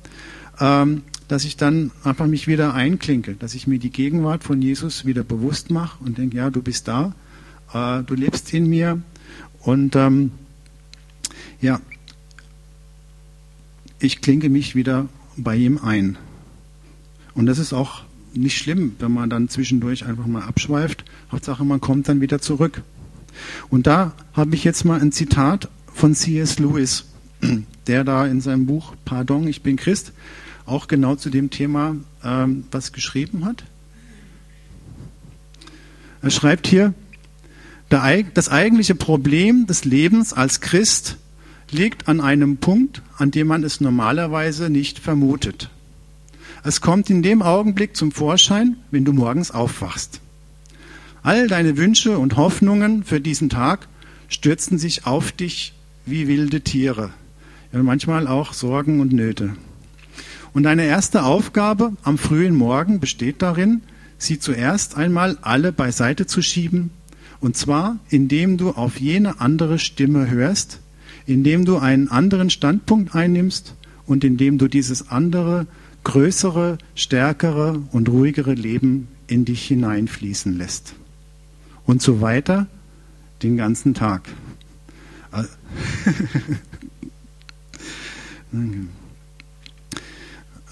ähm, 0.61 1.03
dass 1.29 1.45
ich 1.45 1.57
dann 1.57 1.91
einfach 2.05 2.27
mich 2.27 2.49
wieder 2.49 2.75
einklinke, 2.75 3.35
dass 3.35 3.55
ich 3.55 3.67
mir 3.67 3.79
die 3.79 3.91
Gegenwart 3.91 4.45
von 4.45 4.61
Jesus 4.61 5.05
wieder 5.05 5.23
bewusst 5.23 5.71
mache 5.71 6.03
und 6.03 6.19
denke, 6.19 6.39
ja, 6.39 6.51
du 6.51 6.63
bist 6.63 6.89
da, 6.89 7.15
äh, 7.73 8.03
du 8.03 8.15
lebst 8.15 8.53
in 8.55 8.69
mir 8.69 9.01
und 9.61 9.95
ähm, 9.95 10.33
ja, 11.61 11.81
ich 14.01 14.21
klinke 14.21 14.49
mich 14.49 14.75
wieder 14.75 15.09
bei 15.37 15.57
ihm 15.57 15.79
ein. 15.79 16.17
Und 17.35 17.47
das 17.47 17.59
ist 17.59 17.73
auch 17.73 18.03
nicht 18.33 18.59
schlimm, 18.59 18.97
wenn 18.99 19.13
man 19.13 19.31
dann 19.31 19.49
zwischendurch 19.49 20.07
einfach 20.07 20.27
mal 20.27 20.43
abschweift. 20.43 21.05
Hauptsache, 21.31 21.65
man 21.65 21.81
kommt 21.81 22.09
dann 22.09 22.21
wieder 22.21 22.41
zurück. 22.41 22.83
Und 23.71 23.87
da 23.87 24.13
habe 24.33 24.55
ich 24.55 24.65
jetzt 24.65 24.85
mal 24.85 25.01
ein 25.01 25.13
Zitat 25.13 25.69
von 25.93 26.15
C.S. 26.15 26.59
Lewis, 26.59 27.05
der 27.87 28.05
da 28.05 28.27
in 28.27 28.41
seinem 28.41 28.67
Buch 28.67 28.95
Pardon, 29.05 29.47
ich 29.47 29.63
bin 29.63 29.77
Christ, 29.77 30.13
auch 30.69 30.89
genau 30.89 31.17
zu 31.17 31.31
dem 31.31 31.51
Thema 31.51 31.97
ähm, 32.25 32.65
was 32.71 32.93
geschrieben 32.93 33.45
hat. 33.45 33.65
Er 36.23 36.31
schreibt 36.31 36.67
hier, 36.67 36.95
das 37.89 38.49
eigentliche 38.49 38.95
Problem 38.95 39.67
des 39.67 39.85
Lebens 39.85 40.33
als 40.33 40.61
Christ 40.61 41.17
liegt 41.71 42.09
an 42.09 42.21
einem 42.21 42.59
Punkt, 42.59 43.03
an 43.17 43.31
dem 43.31 43.47
man 43.47 43.65
es 43.65 43.81
normalerweise 43.81 44.69
nicht 44.69 44.99
vermutet. 44.99 45.71
Es 46.65 46.81
kommt 46.81 47.09
in 47.09 47.23
dem 47.23 47.41
Augenblick 47.41 47.97
zum 47.97 48.13
Vorschein, 48.13 48.77
wenn 48.91 49.05
du 49.05 49.13
morgens 49.13 49.51
aufwachst. 49.51 50.21
All 51.23 51.49
deine 51.49 51.77
Wünsche 51.77 52.19
und 52.19 52.37
Hoffnungen 52.37 53.05
für 53.05 53.21
diesen 53.21 53.49
Tag 53.49 53.89
stürzen 54.29 54.79
sich 54.79 55.07
auf 55.07 55.33
dich 55.33 55.73
wie 56.05 56.27
wilde 56.27 56.61
Tiere. 56.63 57.11
Ja, 57.73 57.83
manchmal 57.83 58.27
auch 58.27 58.53
Sorgen 58.53 59.01
und 59.01 59.13
Nöte. 59.13 59.57
Und 60.53 60.63
deine 60.65 60.85
erste 60.85 61.23
Aufgabe 61.25 61.93
am 62.03 62.19
frühen 62.19 62.55
Morgen 62.55 63.01
besteht 63.01 63.43
darin, 63.43 63.83
sie 64.19 64.39
zuerst 64.39 64.97
einmal 64.97 65.39
alle 65.43 65.73
beiseite 65.73 66.27
zu 66.27 66.43
schieben, 66.43 66.91
und 67.41 67.57
zwar 67.57 67.99
indem 68.09 68.57
du 68.57 68.71
auf 68.71 69.01
jene 69.01 69.41
andere 69.41 69.79
Stimme 69.79 70.29
hörst, 70.29 70.81
indem 71.27 71.65
du 71.65 71.77
einen 71.77 72.09
anderen 72.09 72.51
Standpunkt 72.51 73.15
einnimmst 73.15 73.75
und 74.07 74.25
indem 74.25 74.59
du 74.59 74.67
dieses 74.67 75.11
andere, 75.11 75.67
größere, 76.05 76.79
stärkere 76.95 77.83
und 77.93 78.09
ruhigere 78.09 78.55
Leben 78.55 79.09
in 79.27 79.45
dich 79.45 79.67
hineinfließen 79.67 80.57
lässt. 80.57 80.95
Und 81.85 82.03
so 82.03 82.21
weiter 82.21 82.67
den 83.43 83.57
ganzen 83.57 83.95
Tag. 83.95 84.29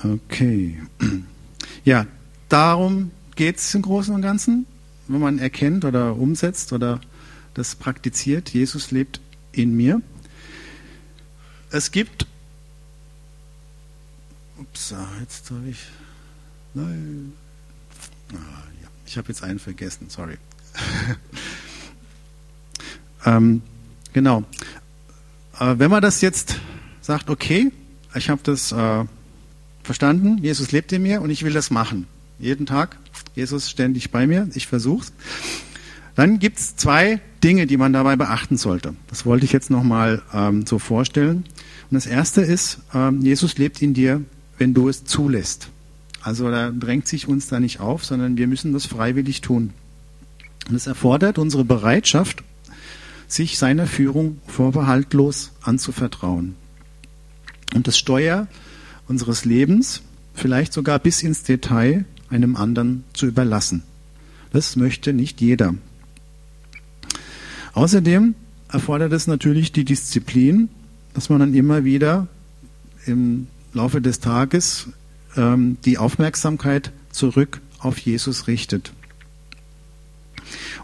Okay. 0.03 0.81
Ja, 1.85 2.05
darum 2.49 3.13
geht 3.37 3.59
es 3.59 3.73
im 3.73 3.83
Großen 3.83 4.13
und 4.13 4.21
Ganzen, 4.21 4.67
wenn 5.07 5.21
man 5.21 5.39
erkennt 5.39 5.85
oder 5.85 6.17
umsetzt 6.17 6.73
oder 6.73 7.01
das 7.55 7.77
praktiziert. 7.77 8.49
Jesus 8.51 8.91
lebt 8.91 9.21
in 9.53 9.77
mir. 9.77 10.03
Es 11.71 11.93
gibt. 11.93 12.27
Ups, 14.59 14.93
jetzt 15.21 15.49
habe 15.51 15.69
ich. 15.69 15.87
Nein. 16.75 17.33
Ah, 18.33 18.65
ja, 18.83 18.89
ich 19.07 19.17
habe 19.17 19.29
jetzt 19.29 19.45
einen 19.45 19.61
vergessen, 19.61 20.11
sorry. 20.11 20.39
ähm, 23.25 23.63
genau. 24.13 24.43
Äh, 25.61 25.79
wenn 25.79 25.91
man 25.91 26.03
das 26.03 26.21
jetzt 26.21 26.57
sagt, 27.01 27.31
okay, 27.31 27.71
ich 28.15 28.29
habe 28.29 28.41
das 28.43 28.73
äh, 28.73 29.05
verstanden, 29.87 30.39
Jesus 30.43 30.73
lebt 30.73 30.93
in 30.93 31.03
mir 31.03 31.23
und 31.23 31.31
ich 31.31 31.43
will 31.45 31.53
das 31.53 31.71
machen. 31.71 32.07
Jeden 32.39 32.67
Tag, 32.67 32.99
Jesus 33.35 33.71
ständig 33.71 34.11
bei 34.11 34.27
mir, 34.27 34.49
ich 34.55 34.67
versuche 34.67 35.07
Dann 36.15 36.39
gibt 36.39 36.59
es 36.59 36.77
zwei 36.77 37.21
Dinge, 37.43 37.67
die 37.67 37.77
man 37.77 37.93
dabei 37.93 38.17
beachten 38.17 38.57
sollte. 38.57 38.95
Das 39.09 39.25
wollte 39.25 39.45
ich 39.45 39.53
jetzt 39.53 39.71
nochmal 39.71 40.23
ähm, 40.35 40.67
so 40.67 40.79
vorstellen. 40.79 41.45
Und 41.91 41.95
das 41.95 42.07
erste 42.07 42.43
ist, 42.43 42.79
ähm, 42.95 43.23
Jesus 43.23 43.57
lebt 43.57 43.81
in 43.81 43.95
dir, 43.95 44.23
wenn 44.59 44.75
du 44.75 44.89
es 44.89 45.05
zulässt. 45.05 45.69
Also 46.23 46.51
da 46.51 46.71
drängt 46.71 47.07
sich 47.07 47.29
uns 47.29 47.47
da 47.47 47.61
nicht 47.61 47.81
auf, 47.81 48.05
sondern 48.05 48.37
wir 48.37 48.49
müssen 48.49 48.73
das 48.73 48.87
freiwillig 48.87 49.43
tun. 49.43 49.73
Und 50.69 50.75
es 50.75 50.87
erfordert 50.87 51.39
unsere 51.39 51.65
Bereitschaft, 51.65 52.43
sich 53.29 53.59
seiner 53.59 53.87
Führung 53.87 54.39
vorbehaltlos 54.47 55.53
anzuvertrauen. 55.63 56.57
Und 57.75 57.87
das 57.87 57.99
Steuer 57.99 58.49
unseres 59.09 59.45
Lebens, 59.45 60.03
vielleicht 60.35 60.73
sogar 60.73 60.99
bis 60.99 61.23
ins 61.23 61.43
Detail, 61.43 62.05
einem 62.29 62.57
anderen 62.57 63.05
zu 63.13 63.27
überlassen. 63.27 63.83
Das 64.53 64.77
möchte 64.77 65.13
nicht 65.13 65.41
jeder. 65.41 65.75
Außerdem 67.73 68.35
erfordert 68.71 69.13
es 69.13 69.27
natürlich 69.27 69.73
die 69.73 69.85
Disziplin, 69.85 70.69
dass 71.15 71.29
man 71.29 71.41
dann 71.41 71.55
immer 71.55 71.85
wieder 71.85 72.27
im 73.07 73.47
Laufe 73.73 74.01
des 74.01 74.21
Tages 74.21 74.89
ähm, 75.37 75.77
die 75.85 75.99
Aufmerksamkeit 75.99 76.93
zurück 77.11 77.61
auf 77.79 77.99
Jesus 77.99 78.47
richtet. 78.49 78.93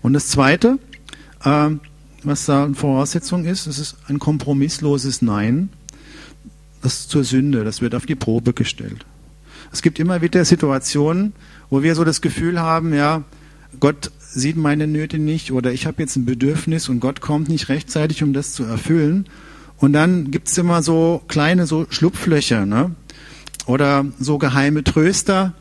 Und 0.02 0.12
das 0.12 0.28
Zweite, 0.28 0.78
äh, 1.44 1.70
was 2.22 2.46
da 2.46 2.64
eine 2.64 2.74
Voraussetzung 2.74 3.44
ist, 3.44 3.66
es 3.66 3.78
ist 3.78 3.96
ein 4.08 4.18
kompromissloses 4.18 5.22
Nein. 5.22 5.70
Das 6.82 7.08
zur 7.08 7.24
Sünde, 7.24 7.64
das 7.64 7.80
wird 7.80 7.94
auf 7.94 8.06
die 8.06 8.14
Probe 8.14 8.52
gestellt. 8.52 9.06
Es 9.72 9.82
gibt 9.82 9.98
immer 9.98 10.20
wieder 10.20 10.44
Situationen, 10.44 11.32
wo 11.70 11.82
wir 11.82 11.94
so 11.94 12.04
das 12.04 12.20
Gefühl 12.20 12.60
haben, 12.60 12.92
ja, 12.92 13.24
Gott 13.80 14.10
sieht 14.20 14.56
meine 14.56 14.86
Nöte 14.86 15.18
nicht 15.18 15.52
oder 15.52 15.72
ich 15.72 15.86
habe 15.86 16.02
jetzt 16.02 16.16
ein 16.16 16.24
Bedürfnis 16.24 16.88
und 16.88 17.00
Gott 17.00 17.20
kommt 17.20 17.48
nicht 17.48 17.68
rechtzeitig, 17.68 18.22
um 18.22 18.32
das 18.32 18.52
zu 18.52 18.64
erfüllen. 18.64 19.26
Und 19.78 19.92
dann 19.92 20.30
gibt 20.30 20.48
es 20.48 20.58
immer 20.58 20.82
so 20.82 21.22
kleine 21.28 21.66
so 21.66 21.86
Schlupflöcher, 21.88 22.66
ne? 22.66 22.94
Oder 23.66 24.06
so 24.18 24.38
geheime 24.38 24.84
Tröster, 24.84 25.54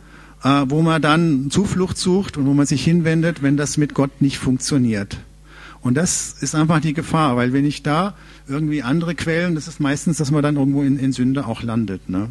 äh, 0.43 0.63
wo 0.67 0.81
man 0.81 1.01
dann 1.01 1.49
Zuflucht 1.51 1.97
sucht 1.97 2.37
und 2.37 2.45
wo 2.45 2.53
man 2.53 2.65
sich 2.65 2.83
hinwendet, 2.83 3.41
wenn 3.41 3.57
das 3.57 3.77
mit 3.77 3.93
Gott 3.93 4.21
nicht 4.21 4.37
funktioniert. 4.37 5.17
Und 5.81 5.95
das 5.95 6.35
ist 6.41 6.55
einfach 6.55 6.79
die 6.79 6.93
Gefahr, 6.93 7.35
weil 7.37 7.53
wenn 7.53 7.65
ich 7.65 7.83
da 7.83 8.15
irgendwie 8.51 8.84
andere 8.84 9.15
Quellen, 9.15 9.55
das 9.55 9.67
ist 9.67 9.79
meistens, 9.79 10.17
dass 10.17 10.31
man 10.31 10.43
dann 10.43 10.58
irgendwo 10.58 10.84
in, 10.84 11.00
in 11.00 11.13
Sünde 11.13 11.48
auch 11.48 11.63
landet. 11.63 12.10
Ne? 12.10 12.29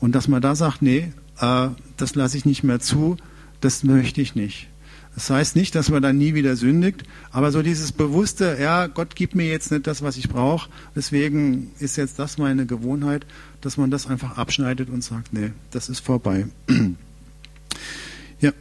Und 0.00 0.14
dass 0.14 0.28
man 0.28 0.42
da 0.42 0.54
sagt, 0.54 0.82
nee, 0.82 1.12
äh, 1.40 1.68
das 1.96 2.14
lasse 2.14 2.36
ich 2.36 2.44
nicht 2.44 2.64
mehr 2.64 2.80
zu, 2.80 3.16
das 3.60 3.84
möchte 3.84 4.20
ich 4.20 4.34
nicht. 4.34 4.68
Das 5.14 5.30
heißt 5.30 5.54
nicht, 5.54 5.76
dass 5.76 5.90
man 5.90 6.02
dann 6.02 6.18
nie 6.18 6.34
wieder 6.34 6.56
sündigt, 6.56 7.04
aber 7.30 7.52
so 7.52 7.62
dieses 7.62 7.92
bewusste, 7.92 8.58
ja, 8.60 8.88
Gott 8.88 9.14
gibt 9.14 9.36
mir 9.36 9.46
jetzt 9.46 9.70
nicht 9.70 9.86
das, 9.86 10.02
was 10.02 10.16
ich 10.16 10.28
brauche, 10.28 10.68
deswegen 10.96 11.70
ist 11.78 11.96
jetzt 11.96 12.18
das 12.18 12.36
meine 12.36 12.66
Gewohnheit, 12.66 13.24
dass 13.60 13.76
man 13.76 13.92
das 13.92 14.08
einfach 14.08 14.36
abschneidet 14.36 14.90
und 14.90 15.04
sagt, 15.04 15.32
nee, 15.32 15.52
das 15.70 15.88
ist 15.88 16.00
vorbei. 16.00 16.46
ja, 18.40 18.52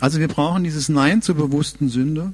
also 0.00 0.18
wir 0.18 0.28
brauchen 0.28 0.64
dieses 0.64 0.88
Nein 0.88 1.20
zur 1.20 1.34
bewussten 1.34 1.90
Sünde. 1.90 2.32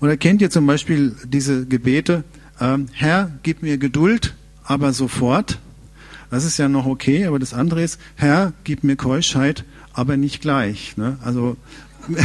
Oder 0.00 0.16
kennt 0.16 0.42
ihr 0.42 0.50
zum 0.50 0.66
Beispiel 0.66 1.14
diese 1.24 1.64
Gebete, 1.64 2.24
ähm, 2.60 2.88
Herr, 2.92 3.32
gib 3.42 3.62
mir 3.62 3.78
Geduld, 3.78 4.34
aber 4.64 4.92
sofort. 4.92 5.58
Das 6.30 6.44
ist 6.44 6.58
ja 6.58 6.68
noch 6.68 6.86
okay, 6.86 7.26
aber 7.26 7.38
das 7.38 7.54
andere 7.54 7.82
ist, 7.82 8.00
Herr, 8.16 8.52
gib 8.64 8.84
mir 8.84 8.96
Keuschheit, 8.96 9.64
aber 9.92 10.16
nicht 10.16 10.40
gleich. 10.40 10.96
Ne? 10.96 11.18
Also 11.24 11.56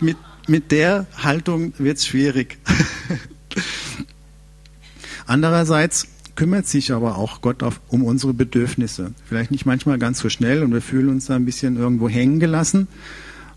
mit, 0.00 0.16
mit 0.48 0.72
der 0.72 1.06
Haltung 1.16 1.72
wird 1.78 1.98
es 1.98 2.06
schwierig. 2.06 2.58
Andererseits 5.26 6.08
kümmert 6.34 6.66
sich 6.66 6.92
aber 6.92 7.16
auch 7.16 7.40
Gott 7.40 7.62
auf, 7.62 7.80
um 7.88 8.02
unsere 8.02 8.34
Bedürfnisse. 8.34 9.12
Vielleicht 9.26 9.50
nicht 9.50 9.66
manchmal 9.66 9.98
ganz 9.98 10.18
so 10.18 10.28
schnell 10.28 10.62
und 10.62 10.72
wir 10.72 10.82
fühlen 10.82 11.08
uns 11.08 11.26
da 11.26 11.36
ein 11.36 11.44
bisschen 11.44 11.76
irgendwo 11.76 12.08
hängen 12.08 12.40
gelassen. 12.40 12.88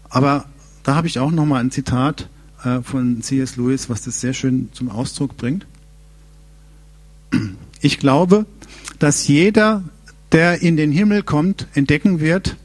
Aber 0.10 0.46
da 0.84 0.96
habe 0.96 1.08
ich 1.08 1.18
auch 1.18 1.32
nochmal 1.32 1.64
ein 1.64 1.72
Zitat 1.72 2.30
äh, 2.64 2.82
von 2.82 3.22
C.S. 3.22 3.56
Lewis, 3.56 3.90
was 3.90 4.04
das 4.04 4.22
sehr 4.22 4.34
schön 4.34 4.70
zum 4.74 4.90
Ausdruck 4.90 5.38
bringt. 5.38 5.66
Ich 7.82 8.00
glaube, 8.00 8.46
dass 9.00 9.28
jeder, 9.28 9.84
der 10.32 10.62
in 10.62 10.78
den 10.78 10.92
Himmel 10.92 11.24
kommt, 11.24 11.68
entdecken 11.74 12.20
wird, 12.20 12.56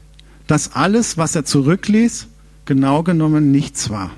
dass 0.47 0.73
alles, 0.73 1.17
was 1.17 1.35
er 1.35 1.45
zurückließ, 1.45 2.27
genau 2.65 3.03
genommen 3.03 3.51
nichts 3.51 3.89
war. 3.89 4.11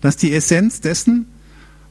Dass 0.00 0.16
die 0.16 0.32
Essenz 0.32 0.80
dessen, 0.80 1.26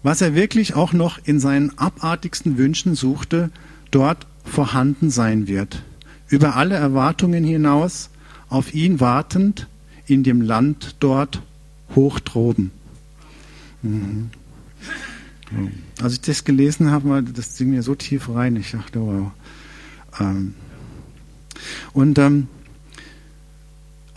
was 0.04 0.22
er 0.22 0.36
wirklich 0.36 0.76
auch 0.76 0.94
noch 0.94 1.20
in 1.24 1.40
seinen 1.40 1.78
abartigsten 1.78 2.58
Wünschen 2.58 2.96
suchte, 2.96 3.52
dort 3.92 4.26
vorhanden 4.44 5.10
sein 5.10 5.48
wird. 5.48 5.84
Über 6.30 6.56
alle 6.56 6.76
Erwartungen 6.76 7.44
hinaus, 7.44 8.10
auf 8.50 8.74
ihn 8.74 9.00
wartend, 9.00 9.68
in 10.06 10.24
dem 10.24 10.42
Land 10.42 10.96
dort 11.00 11.42
hoch 11.96 12.20
droben. 12.20 12.72
Mhm. 13.82 14.30
Als 16.02 16.14
ich 16.14 16.22
das 16.22 16.44
gelesen 16.44 16.92
habe, 16.92 17.24
das 17.24 17.58
ging 17.58 17.70
mir 17.70 17.84
so 17.84 17.96
tief 17.96 18.30
rein. 18.30 18.56
Ich 18.56 18.72
dachte, 18.72 19.00
wow. 19.00 19.32
Ähm. 20.20 20.56
Und 21.94 22.20
ähm, 22.20 22.48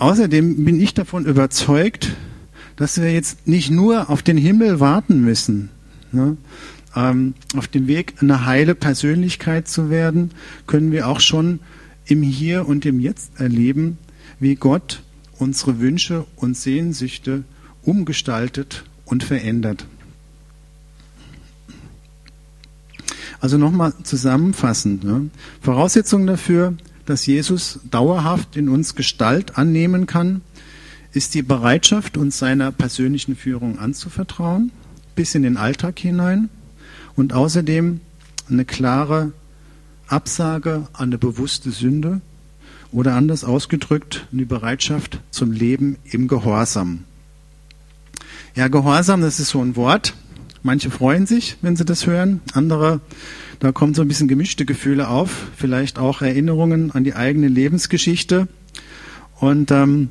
Außerdem 0.00 0.64
bin 0.64 0.80
ich 0.80 0.94
davon 0.94 1.26
überzeugt, 1.26 2.16
dass 2.76 2.98
wir 2.98 3.12
jetzt 3.12 3.46
nicht 3.46 3.70
nur 3.70 4.08
auf 4.08 4.22
den 4.22 4.38
Himmel 4.38 4.80
warten 4.80 5.20
müssen, 5.20 5.68
ne? 6.10 6.38
ähm, 6.96 7.34
auf 7.54 7.68
dem 7.68 7.86
Weg, 7.86 8.14
eine 8.22 8.46
heile 8.46 8.74
Persönlichkeit 8.74 9.68
zu 9.68 9.90
werden, 9.90 10.30
können 10.66 10.90
wir 10.90 11.06
auch 11.06 11.20
schon 11.20 11.60
im 12.06 12.22
Hier 12.22 12.66
und 12.66 12.86
im 12.86 12.98
Jetzt 12.98 13.38
erleben, 13.38 13.98
wie 14.38 14.54
Gott 14.54 15.02
unsere 15.38 15.80
Wünsche 15.80 16.24
und 16.34 16.56
Sehnsüchte 16.56 17.44
umgestaltet 17.82 18.84
und 19.04 19.22
verändert. 19.22 19.84
Also 23.40 23.56
nochmal 23.58 23.94
zusammenfassend. 24.02 25.04
Ne? 25.04 25.30
Voraussetzung 25.60 26.26
dafür 26.26 26.74
dass 27.10 27.26
Jesus 27.26 27.80
dauerhaft 27.90 28.56
in 28.56 28.68
uns 28.68 28.94
Gestalt 28.94 29.58
annehmen 29.58 30.06
kann, 30.06 30.42
ist 31.12 31.34
die 31.34 31.42
Bereitschaft, 31.42 32.16
uns 32.16 32.38
seiner 32.38 32.70
persönlichen 32.70 33.34
Führung 33.34 33.80
anzuvertrauen, 33.80 34.70
bis 35.16 35.34
in 35.34 35.42
den 35.42 35.56
Alltag 35.56 35.98
hinein 35.98 36.50
und 37.16 37.32
außerdem 37.32 38.00
eine 38.48 38.64
klare 38.64 39.32
Absage 40.06 40.86
an 40.92 41.08
eine 41.08 41.18
bewusste 41.18 41.72
Sünde 41.72 42.20
oder 42.92 43.16
anders 43.16 43.42
ausgedrückt 43.42 44.28
eine 44.32 44.46
Bereitschaft 44.46 45.18
zum 45.32 45.50
Leben 45.50 45.96
im 46.04 46.28
Gehorsam. 46.28 47.04
Ja, 48.54 48.68
Gehorsam, 48.68 49.20
das 49.20 49.40
ist 49.40 49.48
so 49.48 49.60
ein 49.60 49.74
Wort. 49.74 50.14
Manche 50.62 50.90
freuen 50.90 51.26
sich, 51.26 51.56
wenn 51.62 51.76
sie 51.76 51.84
das 51.84 52.06
hören, 52.06 52.40
andere 52.52 53.00
da 53.60 53.72
kommen 53.72 53.92
so 53.92 54.00
ein 54.00 54.08
bisschen 54.08 54.26
gemischte 54.26 54.64
Gefühle 54.64 55.08
auf, 55.08 55.48
vielleicht 55.54 55.98
auch 55.98 56.22
Erinnerungen 56.22 56.92
an 56.92 57.04
die 57.04 57.14
eigene 57.14 57.46
Lebensgeschichte. 57.46 58.48
Und 59.38 59.70
ähm, 59.70 60.08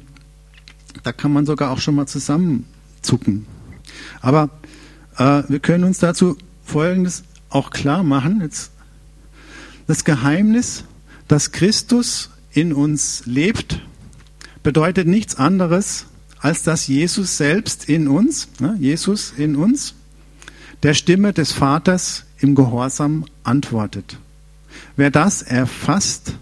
da 1.02 1.12
kann 1.12 1.34
man 1.34 1.48
sogar 1.48 1.72
auch 1.72 1.80
schon 1.80 1.96
mal 1.96 2.06
zusammenzucken. 2.06 3.48
Aber 4.22 4.52
äh, 5.18 5.42
wir 5.48 5.60
können 5.60 5.84
uns 5.84 5.98
dazu 5.98 6.38
Folgendes 6.64 7.24
auch 7.50 7.72
klar 7.72 8.04
machen. 8.04 8.42
Jetzt, 8.42 8.72
das 9.88 10.04
Geheimnis, 10.04 10.84
dass 11.28 11.52
Christus 11.52 12.30
in 12.52 12.72
uns 12.72 13.24
lebt, 13.26 13.82
bedeutet 14.62 15.08
nichts 15.08 15.36
anderes, 15.36 16.06
als 16.40 16.62
dass 16.62 16.86
Jesus 16.86 17.36
selbst 17.36 17.90
in 17.90 18.08
uns, 18.08 18.48
ne, 18.60 18.78
Jesus 18.80 19.34
in 19.36 19.56
uns, 19.56 19.96
der 20.84 20.94
Stimme 20.94 21.34
des 21.34 21.52
Vaters 21.52 22.26
im 22.40 22.56
Gehorsam 22.56 23.26
antwortet. 23.44 24.18
Wer 24.96 25.12
das 25.12 25.42
erfasst, 25.42 26.36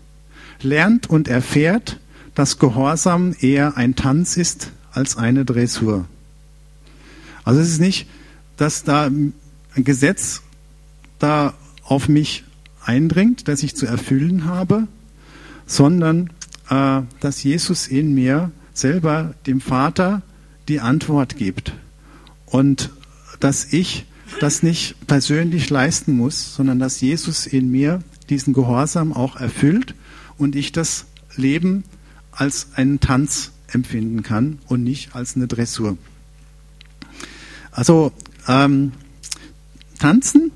lernt 0.62 1.10
und 1.10 1.28
erfährt, 1.28 2.00
dass 2.36 2.60
Gehorsam 2.60 3.36
eher 3.40 3.78
ein 3.78 3.96
Tanz 3.96 4.38
ist 4.38 4.72
als 4.92 5.18
eine 5.18 5.46
Dressur. 5.46 6.06
Also 7.44 7.62
es 7.62 7.70
ist 7.70 7.80
nicht, 7.80 8.08
dass 8.58 8.84
da 8.84 9.06
ein 9.06 9.34
Gesetz 9.76 10.42
da 11.20 11.54
auf 11.84 12.10
mich 12.10 12.44
eindringt, 12.84 13.48
das 13.48 13.64
ich 13.64 13.76
zu 13.76 13.86
erfüllen 13.86 14.46
habe, 14.46 14.88
sondern 15.66 16.30
äh, 16.70 17.02
dass 17.20 17.44
Jesus 17.44 17.88
in 17.88 18.14
mir 18.14 18.52
selber 18.74 19.34
dem 19.46 19.62
Vater 19.62 20.22
die 20.68 20.80
Antwort 20.80 21.38
gibt 21.38 21.74
und 22.46 22.92
dass 23.40 23.72
ich 23.72 24.06
das 24.40 24.64
nicht 24.64 24.96
persönlich 25.08 25.70
leisten 25.70 26.16
muss, 26.16 26.56
sondern 26.56 26.80
dass 26.80 27.02
Jesus 27.02 27.48
in 27.48 27.72
mir 27.72 28.04
diesen 28.30 28.54
Gehorsam 28.54 29.14
auch 29.14 29.36
erfüllt 29.38 29.96
und 30.38 30.56
ich 30.56 30.72
das 30.72 31.06
Leben 31.36 31.84
als 32.32 32.68
einen 32.76 33.00
Tanz 33.00 33.52
empfinden 33.68 34.24
kann 34.24 34.60
und 34.68 34.84
nicht 34.84 35.16
als 35.16 35.36
eine 35.36 35.48
Dressur. 35.48 35.98
Also 37.72 38.12
ähm, 38.48 38.92
Tanzen 40.00 40.52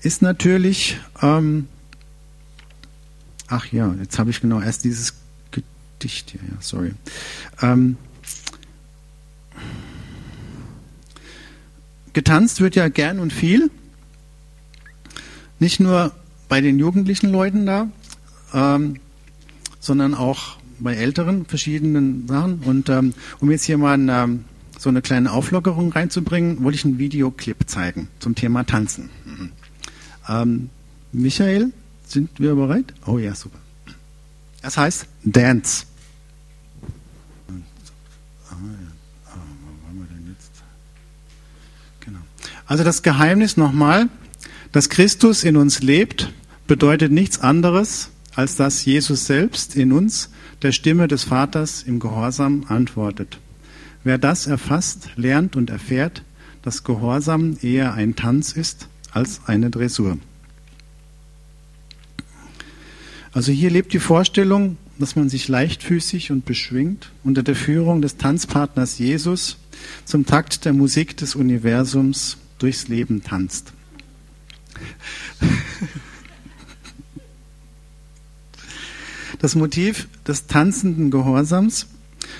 ist 0.00 0.22
natürlich, 0.22 0.98
ähm, 1.22 1.68
ach 3.48 3.66
ja, 3.66 3.94
jetzt 4.00 4.18
habe 4.18 4.30
ich 4.30 4.40
genau 4.40 4.60
erst 4.60 4.84
dieses 4.84 5.14
Gedicht 5.50 6.30
hier, 6.30 6.40
ja, 6.40 6.56
sorry. 6.60 6.92
Ähm, 7.60 7.96
getanzt 12.12 12.60
wird 12.60 12.76
ja 12.76 12.88
gern 12.88 13.18
und 13.18 13.32
viel. 13.32 13.70
Nicht 15.58 15.80
nur 15.80 16.12
bei 16.48 16.60
den 16.60 16.78
jugendlichen 16.78 17.30
Leuten 17.30 17.66
da, 17.66 17.88
ähm, 18.54 18.96
sondern 19.78 20.14
auch 20.14 20.56
bei 20.78 20.94
älteren 20.94 21.46
verschiedenen 21.46 22.26
Sachen. 22.26 22.60
Und 22.60 22.88
ähm, 22.88 23.14
um 23.40 23.50
jetzt 23.50 23.64
hier 23.64 23.78
mal 23.78 23.98
ähm, 24.08 24.44
so 24.78 24.88
eine 24.88 25.02
kleine 25.02 25.32
Auflockerung 25.32 25.92
reinzubringen, 25.92 26.62
wollte 26.64 26.76
ich 26.76 26.84
einen 26.84 26.98
Videoclip 26.98 27.68
zeigen 27.68 28.08
zum 28.18 28.34
Thema 28.34 28.64
Tanzen. 28.64 29.10
Mhm. 29.26 29.50
Ähm, 30.28 30.70
Michael, 31.12 31.72
sind 32.06 32.30
wir 32.38 32.54
bereit? 32.54 32.94
Oh 33.06 33.18
ja, 33.18 33.34
super. 33.34 33.58
Das 34.62 34.76
heißt 34.76 35.06
Dance. 35.24 35.84
Also 42.70 42.84
das 42.84 43.02
Geheimnis 43.02 43.56
nochmal, 43.56 44.08
dass 44.70 44.90
Christus 44.90 45.42
in 45.42 45.56
uns 45.56 45.82
lebt, 45.82 46.32
bedeutet 46.68 47.10
nichts 47.10 47.40
anderes, 47.40 48.10
als 48.36 48.54
dass 48.54 48.84
Jesus 48.84 49.26
selbst 49.26 49.74
in 49.74 49.90
uns 49.90 50.30
der 50.62 50.70
Stimme 50.70 51.08
des 51.08 51.24
Vaters 51.24 51.82
im 51.82 51.98
Gehorsam 51.98 52.66
antwortet. 52.68 53.40
Wer 54.04 54.18
das 54.18 54.46
erfasst, 54.46 55.08
lernt 55.16 55.56
und 55.56 55.68
erfährt, 55.68 56.22
dass 56.62 56.84
Gehorsam 56.84 57.56
eher 57.60 57.94
ein 57.94 58.14
Tanz 58.14 58.52
ist 58.52 58.86
als 59.10 59.40
eine 59.46 59.70
Dressur. 59.70 60.18
Also 63.32 63.50
hier 63.50 63.70
lebt 63.70 63.92
die 63.92 63.98
Vorstellung, 63.98 64.76
dass 64.96 65.16
man 65.16 65.28
sich 65.28 65.48
leichtfüßig 65.48 66.30
und 66.30 66.44
beschwingt 66.44 67.10
unter 67.24 67.42
der 67.42 67.56
Führung 67.56 68.00
des 68.00 68.16
Tanzpartners 68.16 69.00
Jesus 69.00 69.56
zum 70.04 70.24
Takt 70.24 70.64
der 70.64 70.72
Musik 70.72 71.16
des 71.16 71.34
Universums 71.34 72.36
durchs 72.60 72.88
Leben 72.88 73.22
tanzt. 73.22 73.72
Das 79.40 79.54
Motiv 79.54 80.06
des 80.26 80.46
tanzenden 80.46 81.10
Gehorsams, 81.10 81.86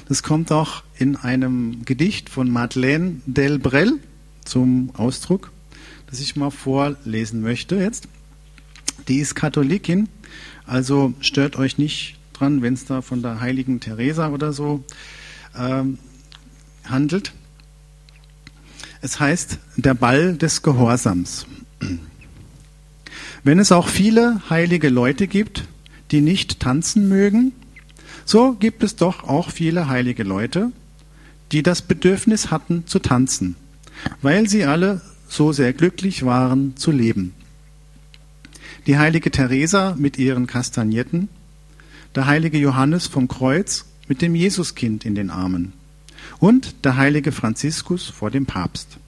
das 0.06 0.22
kommt 0.22 0.52
auch 0.52 0.82
in 0.98 1.16
einem 1.16 1.84
Gedicht 1.86 2.28
von 2.28 2.50
Madeleine 2.50 3.22
Delbrel 3.24 3.98
zum 4.44 4.90
Ausdruck, 4.94 5.50
das 6.08 6.20
ich 6.20 6.36
mal 6.36 6.50
vorlesen 6.50 7.40
möchte 7.40 7.76
jetzt. 7.76 8.06
Die 9.08 9.16
ist 9.16 9.34
Katholikin, 9.34 10.08
also 10.66 11.14
stört 11.20 11.56
euch 11.56 11.78
nicht 11.78 12.18
dran, 12.34 12.60
wenn 12.60 12.74
es 12.74 12.84
da 12.84 13.00
von 13.00 13.22
der 13.22 13.40
heiligen 13.40 13.80
Teresa 13.80 14.28
oder 14.28 14.52
so 14.52 14.84
ähm, 15.56 15.98
handelt. 16.84 17.32
Es 19.02 19.18
heißt 19.18 19.58
der 19.76 19.94
Ball 19.94 20.36
des 20.36 20.60
Gehorsams. 20.60 21.46
Wenn 23.42 23.58
es 23.58 23.72
auch 23.72 23.88
viele 23.88 24.42
heilige 24.50 24.90
Leute 24.90 25.26
gibt, 25.26 25.64
die 26.10 26.20
nicht 26.20 26.60
tanzen 26.60 27.08
mögen, 27.08 27.52
so 28.26 28.52
gibt 28.52 28.82
es 28.82 28.96
doch 28.96 29.24
auch 29.24 29.50
viele 29.50 29.88
heilige 29.88 30.22
Leute, 30.22 30.70
die 31.50 31.62
das 31.62 31.80
Bedürfnis 31.80 32.50
hatten 32.50 32.86
zu 32.86 32.98
tanzen, 32.98 33.56
weil 34.20 34.50
sie 34.50 34.66
alle 34.66 35.00
so 35.28 35.52
sehr 35.52 35.72
glücklich 35.72 36.26
waren 36.26 36.76
zu 36.76 36.90
leben. 36.90 37.32
Die 38.86 38.98
heilige 38.98 39.30
Teresa 39.30 39.94
mit 39.96 40.18
ihren 40.18 40.46
Kastagnetten, 40.46 41.30
der 42.14 42.26
heilige 42.26 42.58
Johannes 42.58 43.06
vom 43.06 43.28
Kreuz 43.28 43.86
mit 44.08 44.20
dem 44.20 44.34
Jesuskind 44.34 45.06
in 45.06 45.14
den 45.14 45.30
Armen 45.30 45.72
und 46.38 46.84
der 46.84 46.96
heilige 46.96 47.32
Franziskus 47.32 48.06
vor 48.06 48.30
dem 48.30 48.46
Papst. 48.46 48.98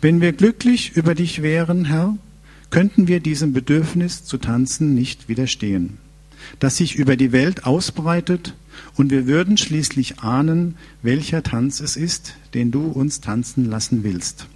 Wenn 0.00 0.20
wir 0.20 0.32
glücklich 0.32 0.96
über 0.96 1.14
dich 1.14 1.42
wären, 1.42 1.86
Herr, 1.86 2.16
könnten 2.70 3.08
wir 3.08 3.20
diesem 3.20 3.52
Bedürfnis 3.52 4.24
zu 4.24 4.38
tanzen 4.38 4.94
nicht 4.94 5.28
widerstehen 5.28 5.98
das 6.58 6.76
sich 6.76 6.96
über 6.96 7.16
die 7.16 7.32
Welt 7.32 7.64
ausbreitet, 7.64 8.54
und 8.94 9.10
wir 9.10 9.26
würden 9.26 9.56
schließlich 9.56 10.20
ahnen, 10.20 10.76
welcher 11.02 11.42
Tanz 11.42 11.80
es 11.80 11.96
ist, 11.96 12.34
den 12.54 12.70
du 12.70 12.86
uns 12.86 13.20
tanzen 13.20 13.68
lassen 13.68 14.04
willst, 14.04 14.46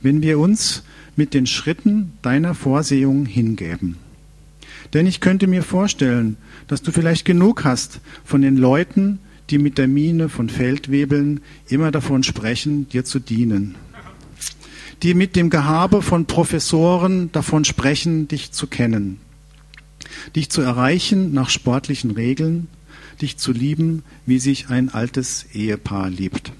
wenn 0.00 0.22
wir 0.22 0.38
uns 0.38 0.84
mit 1.16 1.34
den 1.34 1.46
Schritten 1.46 2.12
deiner 2.22 2.54
Vorsehung 2.54 3.26
hingäben. 3.26 3.98
Denn 4.94 5.06
ich 5.06 5.20
könnte 5.20 5.46
mir 5.46 5.62
vorstellen, 5.62 6.38
dass 6.66 6.80
du 6.80 6.92
vielleicht 6.92 7.26
genug 7.26 7.64
hast 7.64 8.00
von 8.24 8.40
den 8.40 8.56
Leuten, 8.56 9.18
die 9.50 9.58
mit 9.58 9.78
der 9.78 9.88
Miene 9.88 10.28
von 10.28 10.48
Feldwebeln 10.48 11.40
immer 11.68 11.90
davon 11.90 12.22
sprechen, 12.22 12.88
dir 12.88 13.04
zu 13.04 13.18
dienen. 13.18 13.76
Die 15.02 15.14
mit 15.14 15.36
dem 15.36 15.48
Gehabe 15.48 16.02
von 16.02 16.26
Professoren 16.26 17.30
davon 17.32 17.64
sprechen, 17.64 18.28
dich 18.28 18.52
zu 18.52 18.66
kennen 18.66 19.20
dich 20.34 20.50
zu 20.50 20.60
erreichen 20.60 21.32
nach 21.32 21.50
sportlichen 21.50 22.10
Regeln, 22.12 22.68
dich 23.20 23.36
zu 23.36 23.52
lieben, 23.52 24.02
wie 24.26 24.38
sich 24.38 24.70
ein 24.70 24.92
altes 24.92 25.46
Ehepaar 25.52 26.10
liebt. 26.10 26.52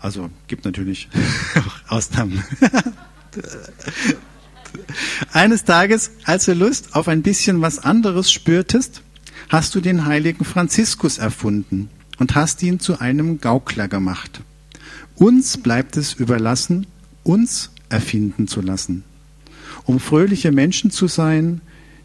Also 0.00 0.30
gibt 0.48 0.64
natürlich 0.64 1.08
Ausnahmen. 1.88 2.42
Eines 5.32 5.64
Tages, 5.64 6.12
als 6.24 6.46
du 6.46 6.54
Lust 6.54 6.94
auf 6.94 7.08
ein 7.08 7.22
bisschen 7.22 7.60
was 7.60 7.78
anderes 7.78 8.32
spürtest, 8.32 9.02
hast 9.48 9.74
du 9.74 9.80
den 9.80 10.06
heiligen 10.06 10.44
Franziskus 10.44 11.18
erfunden 11.18 11.90
und 12.22 12.36
hast 12.36 12.62
ihn 12.62 12.78
zu 12.78 13.00
einem 13.00 13.40
Gaukler 13.40 13.88
gemacht. 13.88 14.42
Uns 15.16 15.56
bleibt 15.56 15.96
es 15.96 16.12
überlassen, 16.12 16.86
uns 17.24 17.72
erfinden 17.88 18.46
zu 18.46 18.60
lassen, 18.60 19.02
um 19.86 19.98
fröhliche 19.98 20.52
Menschen 20.52 20.92
zu 20.92 21.08
sein, 21.08 21.62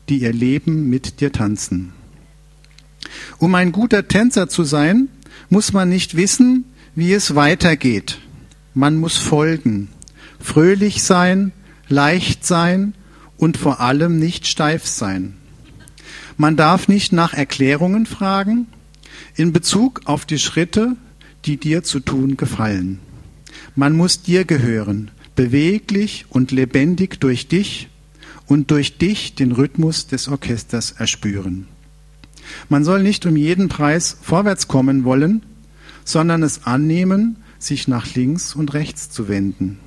die 0.10 0.18
ihr 0.18 0.34
Leben 0.34 0.90
mit 0.90 1.22
dir 1.22 1.32
tanzen. 1.32 1.94
Um 3.38 3.54
ein 3.54 3.72
guter 3.72 4.08
Tänzer 4.08 4.50
zu 4.50 4.64
sein, 4.64 5.08
muss 5.52 5.72
man 5.72 5.88
nicht 5.88 6.18
wissen, 6.18 6.66
wie 6.96 7.14
es 7.14 7.36
weitergeht. 7.36 8.18
Man 8.74 8.98
muss 8.98 9.18
folgen, 9.18 9.90
fröhlich 10.40 11.04
sein, 11.04 11.52
leicht 11.90 12.44
sein 12.44 12.96
und 13.38 13.56
vor 13.56 13.82
allem 13.82 14.18
nicht 14.18 14.48
steif 14.48 14.88
sein. 14.88 15.36
Man 16.38 16.56
darf 16.56 16.88
nicht 16.88 17.14
nach 17.14 17.36
Erklärungen 17.36 18.08
fragen 18.08 18.66
in 19.36 19.54
Bezug 19.54 20.02
auf 20.06 20.26
die 20.26 20.40
Schritte, 20.40 20.96
die 21.46 21.58
dir 21.58 21.84
zu 21.84 22.00
tun 22.00 22.38
gefallen. 22.38 23.00
Man 23.76 23.96
muss 23.96 24.22
dir 24.22 24.46
gehören, 24.46 25.12
beweglich 25.36 26.26
und 26.30 26.52
lebendig 26.52 27.20
durch 27.20 27.48
dich 27.48 27.90
und 28.48 28.72
durch 28.72 28.98
dich 28.98 29.36
den 29.36 29.52
Rhythmus 29.52 30.08
des 30.08 30.28
Orchesters 30.28 30.92
erspüren. 30.92 31.68
Man 32.70 32.84
soll 32.84 33.04
nicht 33.04 33.26
um 33.26 33.36
jeden 33.36 33.68
Preis 33.68 34.18
vorwärts 34.22 34.68
kommen 34.68 35.04
wollen, 35.04 35.44
sondern 36.04 36.44
es 36.44 36.66
annehmen, 36.66 37.38
sich 37.60 37.88
nach 37.88 38.14
links 38.16 38.56
und 38.56 38.74
rechts 38.74 39.10
zu 39.10 39.28
wenden. 39.28 39.80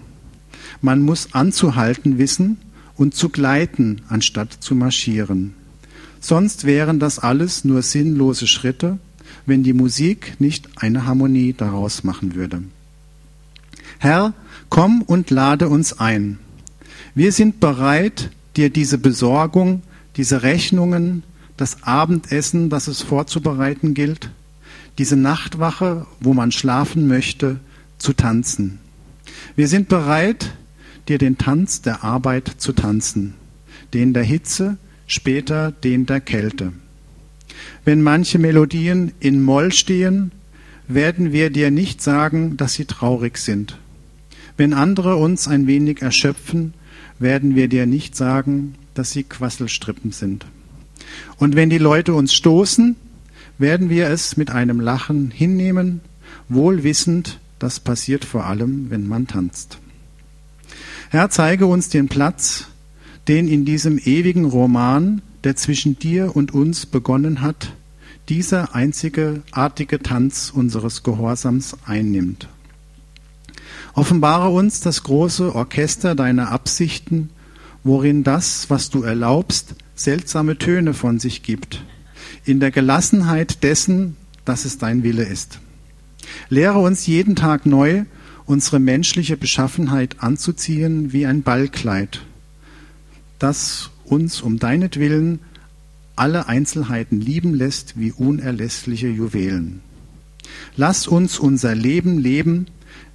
Man 0.80 1.02
muss 1.02 1.34
anzuhalten 1.34 2.18
wissen 2.18 2.58
und 2.96 3.14
zu 3.14 3.28
gleiten, 3.28 4.02
anstatt 4.08 4.52
zu 4.60 4.74
marschieren. 4.74 5.54
Sonst 6.20 6.64
wären 6.64 6.98
das 6.98 7.18
alles 7.18 7.64
nur 7.64 7.82
sinnlose 7.82 8.46
Schritte, 8.46 8.98
wenn 9.46 9.62
die 9.62 9.72
Musik 9.72 10.34
nicht 10.38 10.68
eine 10.76 11.06
Harmonie 11.06 11.54
daraus 11.56 12.04
machen 12.04 12.34
würde. 12.34 12.62
Herr, 13.98 14.32
komm 14.68 15.02
und 15.02 15.30
lade 15.30 15.68
uns 15.68 15.98
ein. 15.98 16.38
Wir 17.14 17.32
sind 17.32 17.60
bereit, 17.60 18.30
dir 18.56 18.70
diese 18.70 18.98
Besorgung, 18.98 19.82
diese 20.16 20.42
Rechnungen, 20.42 21.22
das 21.56 21.82
Abendessen, 21.82 22.70
das 22.70 22.88
es 22.88 23.02
vorzubereiten 23.02 23.94
gilt, 23.94 24.30
diese 24.98 25.16
Nachtwache, 25.16 26.06
wo 26.20 26.34
man 26.34 26.52
schlafen 26.52 27.06
möchte, 27.06 27.60
zu 27.98 28.12
tanzen. 28.12 28.78
Wir 29.56 29.68
sind 29.68 29.88
bereit, 29.88 30.52
dir 31.08 31.18
den 31.18 31.38
Tanz 31.38 31.82
der 31.82 32.04
Arbeit 32.04 32.48
zu 32.58 32.72
tanzen, 32.72 33.34
den 33.92 34.14
der 34.14 34.22
Hitze, 34.22 34.78
später 35.06 35.72
den 35.72 36.06
der 36.06 36.20
Kälte. 36.20 36.72
Wenn 37.84 38.02
manche 38.02 38.38
Melodien 38.38 39.12
in 39.20 39.42
Moll 39.42 39.72
stehen, 39.72 40.32
werden 40.88 41.32
wir 41.32 41.50
dir 41.50 41.70
nicht 41.70 42.02
sagen, 42.02 42.56
dass 42.56 42.74
sie 42.74 42.84
traurig 42.84 43.38
sind. 43.38 43.78
Wenn 44.56 44.72
andere 44.72 45.16
uns 45.16 45.48
ein 45.48 45.66
wenig 45.66 46.02
erschöpfen, 46.02 46.74
werden 47.18 47.54
wir 47.54 47.68
dir 47.68 47.86
nicht 47.86 48.16
sagen, 48.16 48.74
dass 48.94 49.12
sie 49.12 49.22
Quasselstrippen 49.22 50.12
sind. 50.12 50.46
Und 51.38 51.56
wenn 51.56 51.70
die 51.70 51.78
Leute 51.78 52.14
uns 52.14 52.34
stoßen, 52.34 52.96
werden 53.58 53.90
wir 53.90 54.08
es 54.08 54.36
mit 54.36 54.50
einem 54.50 54.80
Lachen 54.80 55.30
hinnehmen, 55.30 56.00
wohl 56.48 56.82
wissend, 56.82 57.38
das 57.58 57.80
passiert 57.80 58.24
vor 58.24 58.46
allem, 58.46 58.90
wenn 58.90 59.06
man 59.06 59.26
tanzt. 59.26 59.78
Herr, 61.10 61.28
zeige 61.30 61.66
uns 61.66 61.88
den 61.88 62.08
Platz, 62.08 62.66
den 63.28 63.48
in 63.48 63.64
diesem 63.64 63.98
ewigen 63.98 64.44
Roman, 64.44 65.22
der 65.44 65.56
zwischen 65.56 65.98
dir 65.98 66.36
und 66.36 66.52
uns 66.52 66.86
begonnen 66.86 67.40
hat, 67.40 67.72
dieser 68.28 68.74
einzige 68.74 69.42
artige 69.50 69.98
Tanz 70.00 70.52
unseres 70.54 71.02
Gehorsams 71.02 71.76
einnimmt. 71.84 72.48
Offenbare 73.94 74.50
uns 74.50 74.80
das 74.80 75.02
große 75.02 75.54
Orchester 75.54 76.14
deiner 76.14 76.50
Absichten, 76.50 77.30
worin 77.82 78.22
das, 78.22 78.70
was 78.70 78.90
du 78.90 79.02
erlaubst, 79.02 79.74
seltsame 79.94 80.58
Töne 80.58 80.94
von 80.94 81.18
sich 81.18 81.42
gibt, 81.42 81.82
in 82.44 82.60
der 82.60 82.70
Gelassenheit 82.70 83.62
dessen, 83.62 84.16
dass 84.44 84.64
es 84.64 84.78
dein 84.78 85.02
Wille 85.02 85.24
ist. 85.24 85.58
Lehre 86.48 86.78
uns 86.78 87.06
jeden 87.06 87.36
Tag 87.36 87.66
neu, 87.66 88.04
unsere 88.46 88.78
menschliche 88.78 89.36
Beschaffenheit 89.36 90.16
anzuziehen 90.20 91.12
wie 91.12 91.26
ein 91.26 91.42
Ballkleid, 91.42 92.22
das 93.38 93.90
uns 94.10 94.42
um 94.42 94.58
deinetwillen 94.58 95.40
alle 96.16 96.48
Einzelheiten 96.48 97.20
lieben 97.20 97.54
lässt 97.54 97.98
wie 97.98 98.12
unerlässliche 98.12 99.08
Juwelen. 99.08 99.80
Lass 100.76 101.06
uns 101.06 101.38
unser 101.38 101.74
Leben 101.74 102.18
leben, 102.18 102.66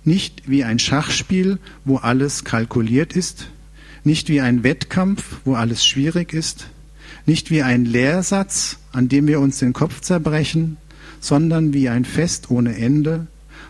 nicht 0.04 0.50
wie 0.50 0.64
ein 0.64 0.80
Schachspiel, 0.80 1.60
wo 1.84 1.98
alles 1.98 2.44
kalkuliert 2.44 3.16
ist, 3.16 3.48
nicht 4.04 4.30
wie 4.30 4.42
ein 4.42 4.64
Wettkampf, 4.64 5.42
wo 5.46 5.56
alles 5.56 5.86
schwierig 5.86 6.34
ist, 6.34 6.68
nicht 7.26 7.52
wie 7.52 7.62
ein 7.62 7.86
Lehrsatz, 7.86 8.78
an 8.92 9.10
dem 9.10 9.28
wir 9.28 9.40
uns 9.40 9.60
den 9.60 9.74
Kopf 9.74 10.02
zerbrechen, 10.02 10.78
sondern 11.20 11.74
wie 11.74 11.90
ein 11.90 12.06
Fest 12.06 12.50
ohne 12.50 12.76
Ende, 12.78 13.28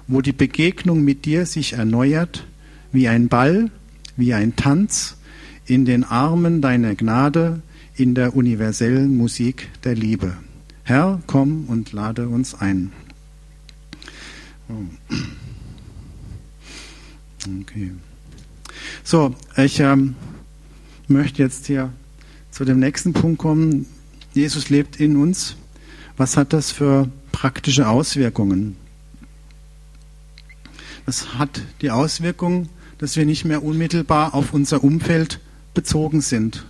wo 0.07 0.21
die 0.21 0.33
Begegnung 0.33 1.03
mit 1.03 1.25
dir 1.25 1.45
sich 1.45 1.73
erneuert, 1.73 2.45
wie 2.91 3.07
ein 3.07 3.27
Ball, 3.27 3.71
wie 4.17 4.33
ein 4.33 4.55
Tanz, 4.55 5.17
in 5.65 5.85
den 5.85 6.03
Armen 6.03 6.61
deiner 6.61 6.95
Gnade, 6.95 7.61
in 7.95 8.15
der 8.15 8.35
universellen 8.35 9.15
Musik 9.15 9.69
der 9.83 9.95
Liebe. 9.95 10.35
Herr, 10.83 11.21
komm 11.27 11.65
und 11.67 11.91
lade 11.93 12.27
uns 12.27 12.53
ein. 12.53 12.91
Oh. 14.69 14.83
Okay. 17.61 17.91
So, 19.03 19.35
ich 19.55 19.79
ähm, 19.79 20.15
möchte 21.07 21.41
jetzt 21.43 21.67
hier 21.67 21.91
zu 22.51 22.65
dem 22.65 22.79
nächsten 22.79 23.13
Punkt 23.13 23.39
kommen. 23.39 23.85
Jesus 24.33 24.69
lebt 24.69 24.99
in 24.99 25.17
uns. 25.17 25.55
Was 26.17 26.37
hat 26.37 26.53
das 26.53 26.71
für 26.71 27.09
praktische 27.31 27.87
Auswirkungen? 27.87 28.77
Das 31.05 31.35
hat 31.35 31.61
die 31.81 31.91
Auswirkung, 31.91 32.69
dass 32.97 33.15
wir 33.15 33.25
nicht 33.25 33.45
mehr 33.45 33.63
unmittelbar 33.63 34.33
auf 34.33 34.53
unser 34.53 34.83
Umfeld 34.83 35.39
bezogen 35.75 36.21
sind. 36.21 36.65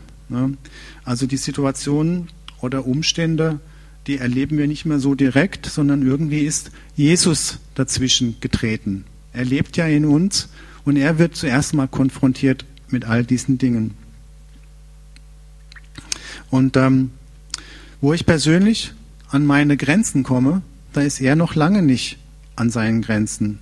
Also 1.06 1.28
die 1.28 1.38
Situationen 1.38 2.28
oder 2.60 2.86
Umstände, 2.86 3.60
die 4.08 4.18
erleben 4.18 4.58
wir 4.58 4.68
nicht 4.68 4.86
mehr 4.86 5.00
so 5.00 5.16
direkt, 5.16 5.66
sondern 5.66 6.06
irgendwie 6.06 6.42
ist 6.42 6.72
Jesus 6.96 7.60
dazwischen 7.76 8.36
getreten. 8.42 9.06
Er 9.32 9.46
lebt 9.46 9.78
ja 9.78 9.86
in 9.88 10.06
uns 10.06 10.50
und 10.84 10.98
er 10.98 11.18
wird 11.18 11.36
zuerst 11.36 11.74
mal 11.74 11.88
konfrontiert 11.88 12.66
mit 12.90 13.06
all 13.06 13.24
diesen 13.24 13.58
Dingen. 13.58 13.96
Und 16.50 16.78
ähm, 16.78 17.12
wo 18.02 18.14
ich 18.14 18.26
persönlich 18.26 18.94
an 19.30 19.46
meine 19.46 19.78
Grenzen 19.78 20.24
komme, 20.24 20.62
da 20.94 21.02
ist 21.02 21.20
er 21.20 21.36
noch 21.36 21.56
lange 21.56 21.82
nicht 21.82 22.18
an 22.56 22.70
seinen 22.70 23.02
Grenzen. 23.02 23.60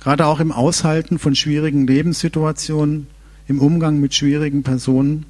Gerade 0.00 0.26
auch 0.26 0.38
im 0.40 0.52
Aushalten 0.52 1.18
von 1.18 1.34
schwierigen 1.34 1.86
Lebenssituationen, 1.86 3.08
im 3.48 3.58
Umgang 3.60 3.98
mit 3.98 4.14
schwierigen 4.14 4.62
Personen, 4.62 5.24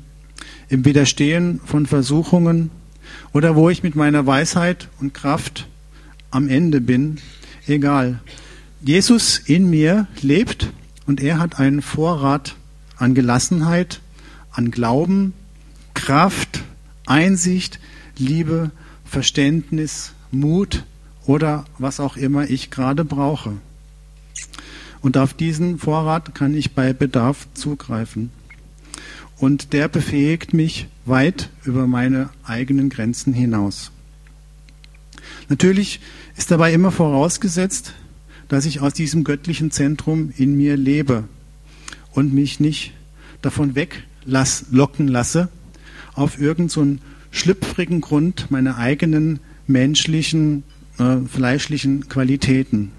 im 0.69 0.85
Widerstehen 0.85 1.61
von 1.65 1.87
Versuchungen 1.87 2.71
oder 3.33 3.57
wo 3.57 3.71
ich 3.71 3.83
mit 3.83 3.97
meiner 3.97 4.27
Weisheit 4.27 4.89
und 5.01 5.15
Kraft 5.15 5.69
am 6.31 6.49
Ende 6.49 6.81
bin, 6.81 7.19
egal. 7.67 8.21
Jesus 8.83 9.39
in 9.39 9.71
mir 9.71 10.07
lebt 10.21 10.71
und 11.07 11.21
er 11.21 11.39
hat 11.39 11.59
einen 11.59 11.81
Vorrat 11.81 12.55
an 12.97 13.15
Gelassenheit, 13.15 14.01
an 14.51 14.71
Glauben, 14.71 15.33
Kraft, 15.95 16.63
Einsicht, 17.07 17.81
Liebe, 18.17 18.71
Verständnis, 19.05 20.13
Mut 20.31 20.85
oder 21.27 21.65
was 21.79 22.01
auch 22.01 22.17
immer 22.17 22.51
ich 22.51 22.71
gerade 22.71 23.05
brauche. 23.05 23.55
Und 25.01 25.17
auf 25.17 25.35
diesen 25.35 25.79
Vorrat 25.79 26.35
kann 26.35 26.55
ich 26.55 26.73
bei 26.73 26.93
Bedarf 26.93 27.47
zugreifen. 27.55 28.31
Und 29.39 29.73
der 29.73 29.89
befähigt 29.89 30.53
mich 30.53 30.89
weit 31.05 31.51
über 31.65 31.87
meine 31.87 32.31
eigenen 32.45 32.89
Grenzen 32.89 33.33
hinaus. 33.33 33.93
Natürlich 35.49 36.01
ist 36.37 36.51
dabei 36.51 36.73
immer 36.73 36.91
vorausgesetzt, 36.91 37.95
dass 38.49 38.65
ich 38.65 38.81
aus 38.81 38.95
diesem 38.95 39.25
göttlichen 39.25 39.71
Zentrum 39.71 40.33
in 40.37 40.57
mir 40.57 40.77
lebe 40.77 41.25
und 42.13 42.35
mich 42.35 42.61
nicht 42.61 42.93
davon 43.43 43.75
weglocken 43.75 45.07
lasse, 45.07 45.49
auf 46.15 46.41
irgendeinen 46.41 46.99
so 46.99 47.05
schlüpfrigen 47.31 48.01
Grund 48.01 48.51
meine 48.51 48.77
eigenen 48.77 49.41
menschlichen, 49.67 50.65
äh, 50.99 51.19
fleischlichen 51.19 52.09
Qualitäten. 52.09 52.91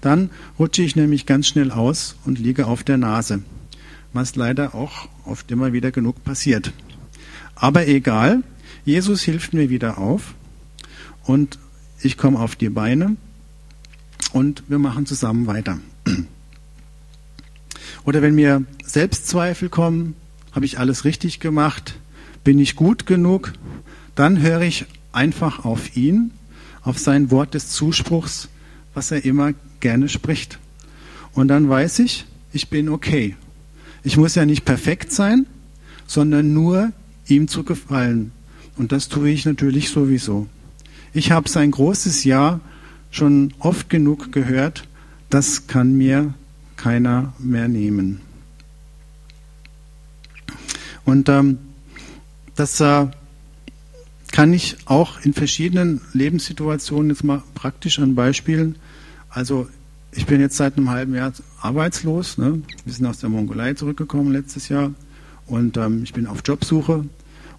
Dann 0.00 0.30
rutsche 0.58 0.82
ich 0.82 0.96
nämlich 0.96 1.26
ganz 1.26 1.46
schnell 1.46 1.70
aus 1.70 2.16
und 2.24 2.38
liege 2.38 2.66
auf 2.66 2.84
der 2.84 2.96
Nase, 2.96 3.42
was 4.12 4.36
leider 4.36 4.74
auch 4.74 5.08
oft 5.24 5.50
immer 5.50 5.72
wieder 5.72 5.90
genug 5.90 6.22
passiert. 6.24 6.72
Aber 7.54 7.86
egal, 7.88 8.42
Jesus 8.84 9.22
hilft 9.22 9.54
mir 9.54 9.70
wieder 9.70 9.98
auf 9.98 10.34
und 11.24 11.58
ich 12.02 12.16
komme 12.16 12.38
auf 12.38 12.56
die 12.56 12.68
Beine 12.68 13.16
und 14.32 14.62
wir 14.68 14.78
machen 14.78 15.06
zusammen 15.06 15.46
weiter. 15.46 15.78
Oder 18.04 18.22
wenn 18.22 18.34
mir 18.34 18.64
Selbstzweifel 18.84 19.68
kommen, 19.68 20.14
habe 20.52 20.64
ich 20.64 20.78
alles 20.78 21.04
richtig 21.04 21.40
gemacht, 21.40 21.98
bin 22.44 22.58
ich 22.58 22.76
gut 22.76 23.06
genug, 23.06 23.52
dann 24.14 24.40
höre 24.40 24.62
ich 24.62 24.86
einfach 25.12 25.64
auf 25.64 25.96
ihn, 25.96 26.30
auf 26.82 26.98
sein 26.98 27.30
Wort 27.30 27.54
des 27.54 27.70
Zuspruchs, 27.70 28.48
was 28.94 29.10
er 29.10 29.24
immer 29.24 29.52
gerne 29.86 30.08
spricht. 30.08 30.58
Und 31.32 31.46
dann 31.46 31.68
weiß 31.68 32.00
ich, 32.00 32.26
ich 32.52 32.70
bin 32.70 32.88
okay. 32.88 33.36
Ich 34.02 34.16
muss 34.16 34.34
ja 34.34 34.44
nicht 34.44 34.64
perfekt 34.64 35.12
sein, 35.12 35.46
sondern 36.08 36.52
nur 36.52 36.90
ihm 37.28 37.46
zu 37.46 37.62
gefallen. 37.62 38.32
Und 38.76 38.90
das 38.90 39.08
tue 39.08 39.30
ich 39.30 39.46
natürlich 39.46 39.90
sowieso. 39.90 40.48
Ich 41.12 41.30
habe 41.30 41.48
sein 41.48 41.70
großes 41.70 42.24
Ja 42.24 42.58
schon 43.12 43.54
oft 43.60 43.88
genug 43.88 44.32
gehört, 44.32 44.88
das 45.30 45.68
kann 45.68 45.96
mir 45.96 46.34
keiner 46.76 47.32
mehr 47.38 47.68
nehmen. 47.68 48.20
Und 51.04 51.28
ähm, 51.28 51.58
das 52.56 52.80
äh, 52.80 53.06
kann 54.32 54.52
ich 54.52 54.78
auch 54.86 55.20
in 55.20 55.32
verschiedenen 55.32 56.00
Lebenssituationen 56.12 57.10
jetzt 57.10 57.22
mal 57.22 57.44
praktisch 57.54 58.00
an 58.00 58.16
Beispielen. 58.16 58.74
Also 59.36 59.68
ich 60.12 60.24
bin 60.24 60.40
jetzt 60.40 60.56
seit 60.56 60.78
einem 60.78 60.88
halben 60.88 61.14
Jahr 61.14 61.30
arbeitslos. 61.60 62.38
Ne? 62.38 62.62
Wir 62.86 62.92
sind 62.94 63.04
aus 63.04 63.18
der 63.18 63.28
Mongolei 63.28 63.74
zurückgekommen 63.74 64.32
letztes 64.32 64.70
Jahr 64.70 64.92
und 65.44 65.76
ähm, 65.76 66.04
ich 66.04 66.14
bin 66.14 66.26
auf 66.26 66.40
Jobsuche. 66.42 67.04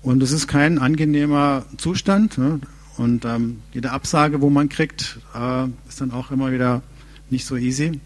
Und 0.01 0.23
es 0.23 0.31
ist 0.31 0.47
kein 0.47 0.79
angenehmer 0.79 1.65
Zustand. 1.77 2.39
Ne? 2.39 2.61
Und 2.97 3.25
ähm, 3.25 3.59
jede 3.73 3.91
Absage, 3.91 4.41
wo 4.41 4.49
man 4.49 4.69
kriegt, 4.69 5.19
äh, 5.35 5.65
ist 5.87 6.01
dann 6.01 6.09
auch 6.09 6.31
immer 6.31 6.51
wieder 6.51 6.81
nicht 7.29 7.45
so 7.45 7.55
easy. 7.55 7.99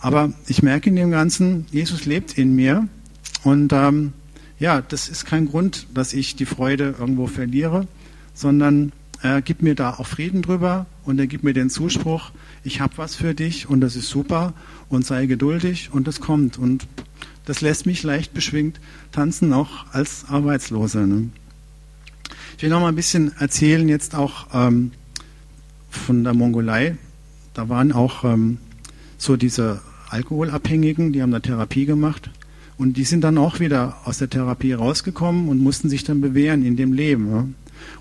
Aber 0.00 0.32
ich 0.46 0.62
merke 0.62 0.90
in 0.90 0.94
dem 0.94 1.10
Ganzen, 1.10 1.66
Jesus 1.72 2.06
lebt 2.06 2.38
in 2.38 2.54
mir. 2.54 2.86
Und 3.42 3.72
ähm, 3.72 4.12
ja, 4.60 4.82
das 4.82 5.08
ist 5.08 5.24
kein 5.24 5.48
Grund, 5.48 5.88
dass 5.92 6.12
ich 6.12 6.36
die 6.36 6.46
Freude 6.46 6.94
irgendwo 6.96 7.26
verliere, 7.26 7.88
sondern 8.34 8.92
er 9.20 9.42
gibt 9.42 9.62
mir 9.62 9.74
da 9.74 9.94
auch 9.94 10.06
Frieden 10.06 10.42
drüber 10.42 10.86
und 11.06 11.18
er 11.20 11.26
gibt 11.26 11.44
mir 11.44 11.54
den 11.54 11.70
Zuspruch, 11.70 12.32
ich 12.64 12.80
habe 12.80 12.98
was 12.98 13.14
für 13.14 13.32
dich 13.32 13.70
und 13.70 13.80
das 13.80 13.94
ist 13.96 14.08
super 14.08 14.52
und 14.88 15.06
sei 15.06 15.26
geduldig 15.26 15.90
und 15.92 16.06
das 16.06 16.20
kommt. 16.20 16.58
Und 16.58 16.86
das 17.44 17.60
lässt 17.60 17.86
mich 17.86 18.02
leicht 18.02 18.34
beschwingt 18.34 18.80
tanzen, 19.12 19.52
auch 19.52 19.86
als 19.92 20.24
Arbeitsloser. 20.28 21.06
Ne? 21.06 21.30
Ich 22.56 22.62
will 22.62 22.70
noch 22.70 22.80
mal 22.80 22.88
ein 22.88 22.96
bisschen 22.96 23.32
erzählen, 23.38 23.88
jetzt 23.88 24.14
auch 24.16 24.48
ähm, 24.52 24.90
von 25.90 26.24
der 26.24 26.34
Mongolei. 26.34 26.96
Da 27.54 27.68
waren 27.68 27.92
auch 27.92 28.24
ähm, 28.24 28.58
so 29.16 29.36
diese 29.36 29.80
Alkoholabhängigen, 30.10 31.12
die 31.12 31.22
haben 31.22 31.30
da 31.30 31.40
Therapie 31.40 31.86
gemacht. 31.86 32.30
Und 32.78 32.96
die 32.96 33.04
sind 33.04 33.22
dann 33.22 33.38
auch 33.38 33.60
wieder 33.60 33.96
aus 34.04 34.18
der 34.18 34.28
Therapie 34.28 34.72
rausgekommen 34.72 35.48
und 35.48 35.58
mussten 35.58 35.88
sich 35.88 36.04
dann 36.04 36.20
bewähren 36.20 36.64
in 36.64 36.76
dem 36.76 36.92
Leben. 36.92 37.30
Ja. 37.30 37.46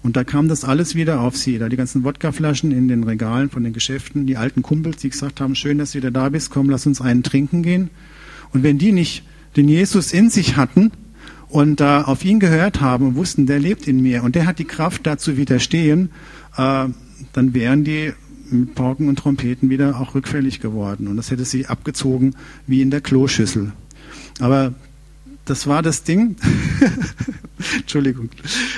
Und 0.06 0.16
da 0.16 0.24
kam 0.24 0.48
das 0.48 0.64
alles 0.64 0.94
wieder 0.94 1.20
auf 1.20 1.36
sie. 1.36 1.58
Da 1.58 1.68
die 1.68 1.78
ganzen 1.78 2.04
Wodkaflaschen 2.04 2.72
in 2.72 2.88
den 2.88 3.04
Regalen 3.04 3.50
von 3.50 3.64
den 3.64 3.74
Geschäften, 3.74 4.28
die 4.28 4.38
alten 4.38 4.62
Kumpels, 4.62 4.98
die 4.98 5.10
gesagt 5.10 5.42
haben, 5.42 5.56
schön, 5.56 5.80
dass 5.80 5.94
du 5.94 5.98
wieder 5.98 6.12
da 6.12 6.30
bist, 6.30 6.52
komm, 6.52 6.70
lass 6.70 6.86
uns 6.86 7.02
einen 7.02 7.24
trinken 7.24 7.64
gehen. 7.64 7.90
Und 8.54 8.62
wenn 8.62 8.78
die 8.78 8.92
nicht 8.92 9.24
den 9.56 9.68
Jesus 9.68 10.14
in 10.14 10.30
sich 10.30 10.58
hatten, 10.58 10.92
und 11.50 11.82
äh, 11.82 11.86
auf 11.86 12.24
ihn 12.24 12.40
gehört 12.40 12.82
haben 12.82 13.08
und 13.08 13.16
wussten, 13.16 13.48
der 13.48 13.60
lebt 13.60 13.88
in 13.88 14.02
mir 14.02 14.24
und 14.24 14.36
der 14.36 14.46
hat 14.46 14.60
die 14.60 14.66
Kraft 14.66 15.08
dazu 15.08 15.38
widerstehen, 15.38 16.10
äh, 16.56 16.88
dann 17.34 17.54
wären 17.54 17.84
die 17.84 18.14
mit 18.52 18.76
Pauken 18.76 19.10
und 19.10 19.18
Trompeten 19.18 19.72
wieder 19.72 20.00
auch 20.00 20.14
rückfällig 20.14 20.60
geworden. 20.60 21.08
Und 21.08 21.18
das 21.18 21.32
hätte 21.32 21.46
sie 21.46 21.66
abgezogen 21.66 22.36
wie 22.68 22.82
in 22.82 22.92
der 22.92 23.02
Kloschüssel. 23.02 23.72
Aber 24.40 24.76
das 25.46 25.66
war 25.68 25.82
das 25.82 26.04
Ding, 26.04 26.36
Entschuldigung, 27.78 28.30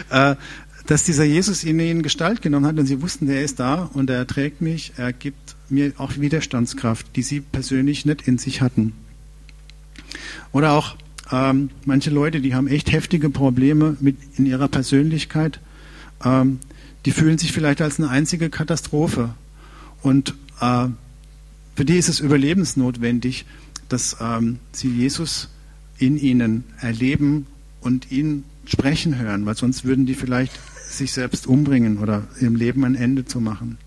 äh, 0.09 0.35
dass 0.87 1.03
dieser 1.03 1.25
Jesus 1.25 1.63
in 1.63 1.79
ihnen 1.79 2.01
Gestalt 2.01 2.41
genommen 2.41 2.65
hat 2.65 2.79
und 2.79 2.85
sie 2.85 3.01
wussten, 3.01 3.27
der 3.27 3.43
ist 3.43 3.59
da 3.59 3.89
und 3.93 4.09
er 4.09 4.25
trägt 4.25 4.61
mich, 4.61 4.93
er 4.95 5.13
gibt 5.13 5.55
mir 5.69 5.91
auch 5.97 6.17
Widerstandskraft, 6.17 7.07
die 7.15 7.23
sie 7.23 7.41
persönlich 7.41 8.05
nicht 8.05 8.27
in 8.27 8.37
sich 8.37 8.61
hatten. 8.61 8.93
Oder 10.53 10.71
auch 10.71 10.95
ähm, 11.29 11.69
manche 11.85 12.09
Leute, 12.09 12.39
die 12.39 12.55
haben 12.55 12.67
echt 12.67 12.91
heftige 12.91 13.29
Probleme 13.29 13.97
mit 13.99 14.17
in 14.37 14.45
ihrer 14.45 14.69
Persönlichkeit. 14.69 15.59
Ähm, 16.23 16.59
die 17.05 17.11
fühlen 17.11 17.37
sich 17.37 17.51
vielleicht 17.51 17.81
als 17.81 17.99
eine 17.99 18.09
einzige 18.09 18.49
Katastrophe. 18.49 19.33
Und 20.01 20.35
äh, 20.61 20.87
für 21.75 21.85
die 21.85 21.97
ist 21.97 22.07
es 22.07 22.21
überlebensnotwendig, 22.21 23.45
dass 23.89 24.17
ähm, 24.21 24.59
sie 24.71 24.89
Jesus 24.89 25.49
in 25.97 26.17
ihnen 26.17 26.63
erleben 26.79 27.45
und 27.81 28.09
ihn 28.09 28.45
sprechen 28.65 29.17
hören, 29.17 29.45
weil 29.45 29.55
sonst 29.55 29.83
würden 29.83 30.05
die 30.05 30.15
vielleicht 30.15 30.53
sich 30.89 31.11
selbst 31.11 31.47
umbringen 31.47 31.97
oder 31.97 32.23
ihrem 32.39 32.55
Leben 32.55 32.83
ein 32.83 32.95
Ende 32.95 33.25
zu 33.25 33.39
machen. 33.39 33.77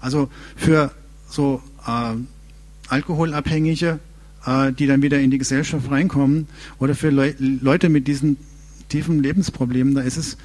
Also 0.00 0.30
für 0.56 0.92
so 1.28 1.62
äh, 1.86 2.14
Alkoholabhängige 2.88 3.98
äh, 4.48 4.72
die 4.72 4.86
dann 4.86 5.02
wieder 5.02 5.20
in 5.20 5.30
die 5.30 5.38
Gesellschaft 5.38 5.90
reinkommen. 5.90 6.46
Oder 6.78 6.94
für 6.94 7.10
Le 7.10 7.34
Leute 7.38 7.88
mit 7.88 8.06
diesen 8.08 8.36
tiefen 8.88 9.22
Lebensproblemen, 9.22 9.94
da 9.94 10.00
ist 10.00 10.16
es 10.16 10.36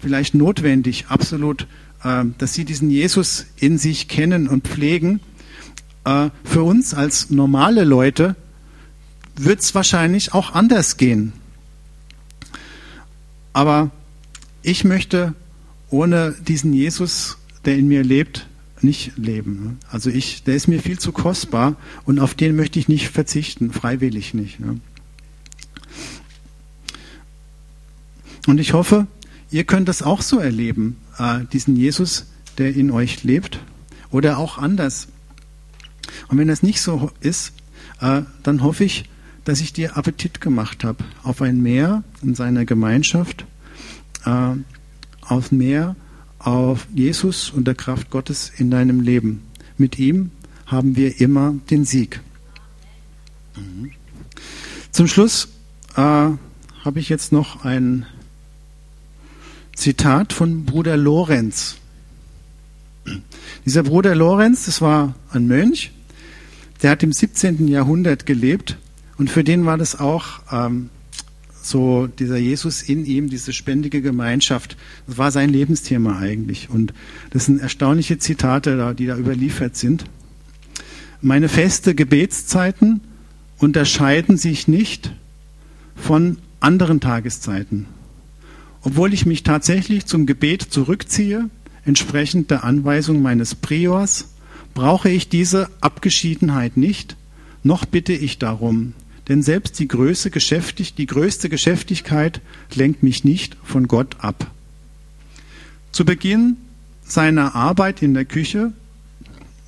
vielleicht 0.00 0.34
notwendig, 0.34 1.06
absolut, 1.08 1.66
äh, 2.02 2.24
dass 2.38 2.54
sie 2.54 2.64
diesen 2.64 2.90
Jesus 2.90 3.46
in 3.56 3.78
sich 3.78 4.08
kennen 4.08 4.48
und 4.48 4.66
pflegen. 4.66 5.20
Äh, 6.04 6.30
für 6.42 6.62
uns 6.62 6.94
als 6.94 7.30
normale 7.30 7.84
Leute 7.84 8.36
wird 9.36 9.60
es 9.60 9.74
wahrscheinlich 9.74 10.32
auch 10.34 10.54
anders 10.54 10.96
gehen. 10.96 11.32
Aber 13.52 13.90
ich 14.64 14.82
möchte 14.82 15.34
ohne 15.90 16.34
diesen 16.48 16.72
Jesus, 16.72 17.38
der 17.64 17.76
in 17.76 17.86
mir 17.86 18.02
lebt, 18.02 18.48
nicht 18.80 19.16
leben. 19.16 19.78
Also 19.88 20.10
ich, 20.10 20.42
der 20.42 20.56
ist 20.56 20.68
mir 20.68 20.80
viel 20.80 20.98
zu 20.98 21.12
kostbar 21.12 21.76
und 22.04 22.18
auf 22.18 22.34
den 22.34 22.56
möchte 22.56 22.78
ich 22.78 22.88
nicht 22.88 23.08
verzichten, 23.08 23.72
freiwillig 23.72 24.34
nicht. 24.34 24.58
Und 28.46 28.58
ich 28.58 28.72
hoffe, 28.72 29.06
ihr 29.50 29.64
könnt 29.64 29.88
das 29.88 30.02
auch 30.02 30.22
so 30.22 30.38
erleben, 30.38 30.96
äh, 31.18 31.40
diesen 31.52 31.76
Jesus, 31.76 32.26
der 32.58 32.74
in 32.74 32.90
euch 32.90 33.22
lebt 33.22 33.60
oder 34.10 34.38
auch 34.38 34.58
anders. 34.58 35.08
Und 36.28 36.38
wenn 36.38 36.48
das 36.48 36.62
nicht 36.62 36.80
so 36.80 37.10
ist, 37.20 37.52
äh, 38.00 38.22
dann 38.42 38.62
hoffe 38.62 38.84
ich, 38.84 39.04
dass 39.44 39.60
ich 39.60 39.74
dir 39.74 39.96
Appetit 39.96 40.40
gemacht 40.40 40.84
habe 40.84 41.04
auf 41.22 41.42
ein 41.42 41.62
Meer 41.62 42.02
in 42.22 42.34
seiner 42.34 42.64
Gemeinschaft, 42.64 43.46
äh, 44.24 44.52
auf 45.20 45.52
Meer, 45.52 45.96
auf 46.38 46.86
Jesus 46.94 47.50
und 47.50 47.66
der 47.66 47.74
Kraft 47.74 48.10
Gottes 48.10 48.52
in 48.56 48.70
deinem 48.70 49.00
Leben. 49.00 49.42
Mit 49.78 49.98
ihm 49.98 50.30
haben 50.66 50.96
wir 50.96 51.20
immer 51.20 51.54
den 51.70 51.84
Sieg. 51.84 52.20
Mhm. 53.56 53.92
Zum 54.90 55.08
Schluss 55.08 55.48
äh, 55.96 56.00
habe 56.00 56.38
ich 56.96 57.08
jetzt 57.08 57.32
noch 57.32 57.64
ein 57.64 58.06
Zitat 59.74 60.32
von 60.32 60.64
Bruder 60.64 60.96
Lorenz. 60.96 61.76
Dieser 63.66 63.82
Bruder 63.82 64.14
Lorenz, 64.14 64.66
das 64.66 64.80
war 64.80 65.14
ein 65.30 65.46
Mönch, 65.46 65.92
der 66.82 66.90
hat 66.90 67.02
im 67.02 67.12
17. 67.12 67.68
Jahrhundert 67.68 68.26
gelebt 68.26 68.78
und 69.18 69.30
für 69.30 69.44
den 69.44 69.64
war 69.64 69.78
das 69.78 69.98
auch 69.98 70.40
ähm, 70.50 70.90
so 71.64 72.06
dieser 72.06 72.36
Jesus 72.36 72.82
in 72.82 73.04
ihm, 73.06 73.28
diese 73.30 73.52
spendige 73.52 74.02
Gemeinschaft, 74.02 74.76
das 75.06 75.18
war 75.18 75.30
sein 75.30 75.50
Lebensthema 75.50 76.18
eigentlich. 76.18 76.70
Und 76.70 76.92
das 77.30 77.46
sind 77.46 77.60
erstaunliche 77.60 78.18
Zitate, 78.18 78.94
die 78.98 79.06
da 79.06 79.16
überliefert 79.16 79.76
sind. 79.76 80.04
Meine 81.20 81.48
feste 81.48 81.94
Gebetszeiten 81.94 83.00
unterscheiden 83.58 84.36
sich 84.36 84.68
nicht 84.68 85.12
von 85.96 86.38
anderen 86.60 87.00
Tageszeiten. 87.00 87.86
Obwohl 88.82 89.14
ich 89.14 89.24
mich 89.24 89.42
tatsächlich 89.42 90.04
zum 90.04 90.26
Gebet 90.26 90.62
zurückziehe, 90.62 91.48
entsprechend 91.86 92.50
der 92.50 92.64
Anweisung 92.64 93.22
meines 93.22 93.54
Priors, 93.54 94.34
brauche 94.74 95.08
ich 95.08 95.28
diese 95.28 95.70
Abgeschiedenheit 95.80 96.76
nicht, 96.76 97.16
noch 97.62 97.86
bitte 97.86 98.12
ich 98.12 98.38
darum, 98.38 98.92
denn 99.28 99.42
selbst 99.42 99.78
die 99.78 99.88
größte, 99.88 100.30
Geschäftig 100.30 100.94
die 100.94 101.06
größte 101.06 101.48
Geschäftigkeit 101.48 102.40
lenkt 102.74 103.02
mich 103.02 103.24
nicht 103.24 103.56
von 103.62 103.88
Gott 103.88 104.16
ab. 104.18 104.50
Zu 105.92 106.04
Beginn 106.04 106.56
seiner 107.02 107.54
Arbeit 107.54 108.02
in 108.02 108.14
der 108.14 108.24
Küche, 108.24 108.72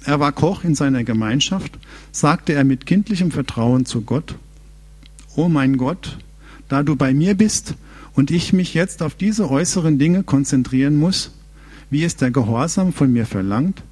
er 0.05 0.21
war 0.21 0.33
Koch 0.33 0.65
in 0.65 0.75
seiner 0.75 1.05
Gemeinschaft, 1.05 1.79
sagte 2.13 2.53
er 2.53 2.65
mit 2.65 2.87
kindlichem 2.87 3.31
Vertrauen 3.31 3.87
zu 3.87 4.03
Gott, 4.03 4.37
O 5.35 5.49
mein 5.49 5.77
Gott, 5.77 6.19
da 6.69 6.83
du 6.83 6.97
bei 6.97 7.13
mir 7.13 7.35
bist 7.35 7.75
und 8.15 8.31
ich 8.31 8.53
mich 8.53 8.75
jetzt 8.75 9.03
auf 9.03 9.15
diese 9.15 9.51
äußeren 9.51 9.99
Dinge 9.99 10.23
konzentrieren 10.23 10.97
muss, 10.97 11.33
wie 11.91 12.05
es 12.05 12.17
der 12.17 12.31
Gehorsam 12.31 12.93
von 12.93 13.13
mir 13.13 13.27
verlangt, 13.27 13.83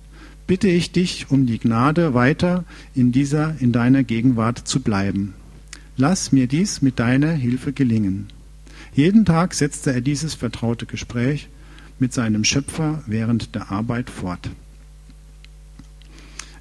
bitte 0.46 0.68
ich 0.68 0.92
dich 0.92 1.31
um 1.31 1.46
die 1.46 1.59
Gnade, 1.59 2.14
weiter 2.14 2.64
in 2.94 3.12
dieser, 3.12 3.55
in 3.61 3.72
deiner 3.72 4.03
Gegenwart 4.03 4.59
zu 4.59 4.81
bleiben. 4.81 5.35
Lass 5.96 6.33
mir 6.33 6.48
dies 6.48 6.83
mit 6.83 6.98
deiner 6.98 7.33
Hilfe 7.33 7.72
gelingen. 7.72 8.26
Jeden 8.94 9.24
Tag 9.24 9.54
setzte 9.54 9.92
er 9.92 10.00
dieses 10.00 10.35
vertraute 10.35 10.87
Gespräch 10.87 11.48
mit 12.00 12.12
seinem 12.12 12.42
Schöpfer 12.42 13.04
während 13.07 13.54
der 13.54 13.70
Arbeit 13.70 14.11
fort. 14.11 14.50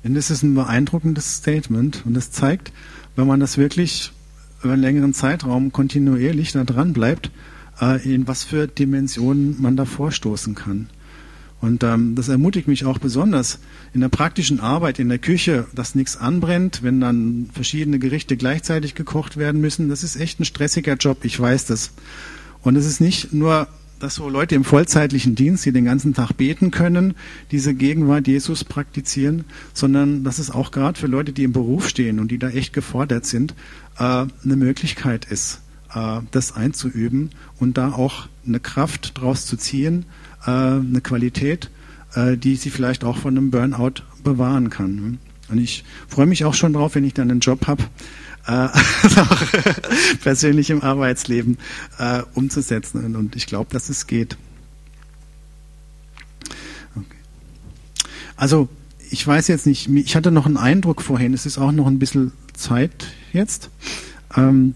Und 0.04 0.16
das 0.16 0.30
ist 0.30 0.44
ein 0.44 0.54
beeindruckendes 0.54 1.38
Statement 1.38 2.04
und 2.06 2.14
das 2.14 2.32
zeigt, 2.32 2.72
wenn 3.16 3.26
man 3.26 3.40
das 3.40 3.58
wirklich 3.58 4.12
über 4.62 4.74
einen 4.74 4.82
längeren 4.82 5.14
Zeitraum 5.14 5.72
kontinuierlich 5.72 6.52
da 6.52 6.64
dran 6.64 6.94
bleibt, 6.94 7.32
äh, 7.82 8.02
in 8.04 8.28
was 8.28 8.44
für 8.44 8.68
Dimensionen 8.68 9.62
man 9.62 9.76
da 9.78 9.86
vorstoßen 9.86 10.56
kann. 10.56 10.90
Und 11.64 11.82
ähm, 11.86 12.14
das 12.16 12.28
ermutigt 12.28 12.68
mich 12.68 12.84
auch 12.84 12.98
besonders 12.98 13.58
in 13.94 14.02
der 14.02 14.10
praktischen 14.10 14.60
Arbeit 14.60 15.00
in 15.00 15.08
der 15.08 15.18
Küche, 15.18 15.66
dass 15.74 15.96
nichts 15.96 16.18
anbrennt, 16.18 16.84
wenn 16.84 17.00
dann 17.00 17.50
verschiedene 17.54 18.00
Gerichte 18.00 18.36
gleichzeitig 18.36 18.96
gekocht 18.96 19.38
werden 19.38 19.62
müssen. 19.62 19.88
Das 19.88 20.04
ist 20.04 20.18
echt 20.18 20.42
ein 20.42 20.46
stressiger 20.46 20.96
Job, 20.96 21.24
ich 21.24 21.40
weiß 21.40 21.68
das. 21.68 21.92
Und 22.64 22.76
es 22.76 22.86
ist 22.86 23.00
nicht 23.00 23.32
nur, 23.32 23.70
dass 24.02 24.16
so 24.16 24.28
Leute 24.28 24.56
im 24.56 24.66
vollzeitlichen 24.66 25.36
Dienst, 25.36 25.66
die 25.66 25.72
den 25.72 25.86
ganzen 25.86 26.14
Tag 26.14 26.34
beten 26.34 26.70
können, 26.70 27.14
diese 27.52 27.74
Gegenwart 27.74 28.28
Jesus 28.28 28.66
praktizieren, 28.66 29.46
sondern 29.74 30.26
dass 30.26 30.40
es 30.40 30.52
auch 30.52 30.70
gerade 30.70 31.00
für 31.00 31.08
Leute, 31.08 31.32
die 31.32 31.46
im 31.46 31.54
Beruf 31.54 31.88
stehen 31.88 32.20
und 32.20 32.30
die 32.30 32.40
da 32.40 32.50
echt 32.50 32.74
gefordert 32.74 33.26
sind, 33.26 33.56
äh, 34.00 34.04
eine 34.04 34.58
Möglichkeit 34.58 35.24
ist, 35.24 35.62
äh, 35.96 36.20
das 36.32 36.58
einzuüben 36.58 37.30
und 37.58 37.78
da 37.78 37.94
auch 37.94 38.28
eine 38.46 38.60
Kraft 38.60 39.18
draus 39.18 39.46
zu 39.46 39.56
ziehen, 39.56 40.04
äh, 40.46 40.50
eine 40.50 41.02
Qualität, 41.02 41.70
äh, 42.16 42.38
die 42.38 42.56
sie 42.56 42.70
vielleicht 42.70 43.04
auch 43.04 43.18
von 43.18 43.38
einem 43.38 43.52
Burnout 43.52 44.04
bewahren 44.24 44.70
kann. 44.70 45.20
Und 45.50 45.58
ich 45.58 45.84
freue 46.08 46.26
mich 46.26 46.46
auch 46.46 46.54
schon 46.54 46.74
drauf, 46.74 46.96
wenn 46.96 47.04
ich 47.04 47.14
dann 47.14 47.30
einen 47.30 47.40
Job 47.40 47.68
habe, 47.68 47.84
äh, 48.48 48.68
persönlich 50.22 50.70
im 50.70 50.82
Arbeitsleben 50.82 51.58
äh, 52.00 52.24
umzusetzen. 52.34 53.16
Und 53.16 53.36
ich 53.36 53.46
glaube, 53.46 53.72
dass 53.72 53.90
es 53.90 54.08
geht. 54.08 54.38
Okay. 56.96 57.06
Also 58.36 58.70
ich 59.10 59.26
weiß 59.26 59.48
jetzt 59.48 59.68
nicht, 59.68 59.90
ich 59.90 60.16
hatte 60.16 60.32
noch 60.32 60.46
einen 60.46 60.58
Eindruck 60.58 61.02
vorhin, 61.02 61.34
es 61.34 61.46
ist 61.46 61.58
auch 61.58 61.72
noch 61.72 61.88
ein 61.88 62.00
bisschen 62.00 62.32
Zeit 62.54 63.14
jetzt. 63.32 63.70
Ähm, 64.36 64.74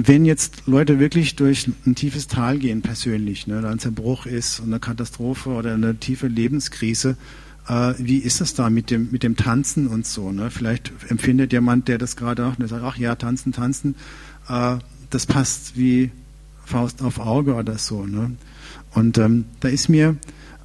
wenn 0.00 0.24
jetzt 0.24 0.62
Leute 0.66 1.00
wirklich 1.00 1.34
durch 1.34 1.68
ein 1.84 1.96
tiefes 1.96 2.28
Tal 2.28 2.58
gehen 2.58 2.82
persönlich, 2.82 3.48
ne, 3.48 3.60
da 3.60 3.70
ein 3.70 3.80
Zerbruch 3.80 4.26
ist 4.26 4.60
und 4.60 4.66
eine 4.66 4.78
Katastrophe 4.78 5.50
oder 5.50 5.74
eine 5.74 5.96
tiefe 5.96 6.28
Lebenskrise, 6.28 7.16
äh, 7.66 7.94
wie 7.98 8.18
ist 8.18 8.40
das 8.40 8.54
da 8.54 8.70
mit 8.70 8.92
dem, 8.92 9.08
mit 9.10 9.24
dem 9.24 9.34
Tanzen 9.34 9.88
und 9.88 10.06
so? 10.06 10.30
Ne? 10.30 10.50
Vielleicht 10.50 10.92
empfindet 11.08 11.52
jemand, 11.52 11.88
der 11.88 11.98
das 11.98 12.14
gerade 12.14 12.46
auch, 12.46 12.54
der 12.54 12.68
sagt, 12.68 12.84
ach 12.84 12.96
ja, 12.96 13.16
tanzen, 13.16 13.52
tanzen, 13.52 13.96
äh, 14.48 14.76
das 15.10 15.26
passt 15.26 15.76
wie 15.76 16.12
Faust 16.64 17.02
auf 17.02 17.18
Auge 17.18 17.54
oder 17.54 17.76
so. 17.76 18.06
Ne? 18.06 18.36
Und 18.92 19.18
ähm, 19.18 19.46
da 19.58 19.66
ist 19.66 19.88
mir 19.88 20.16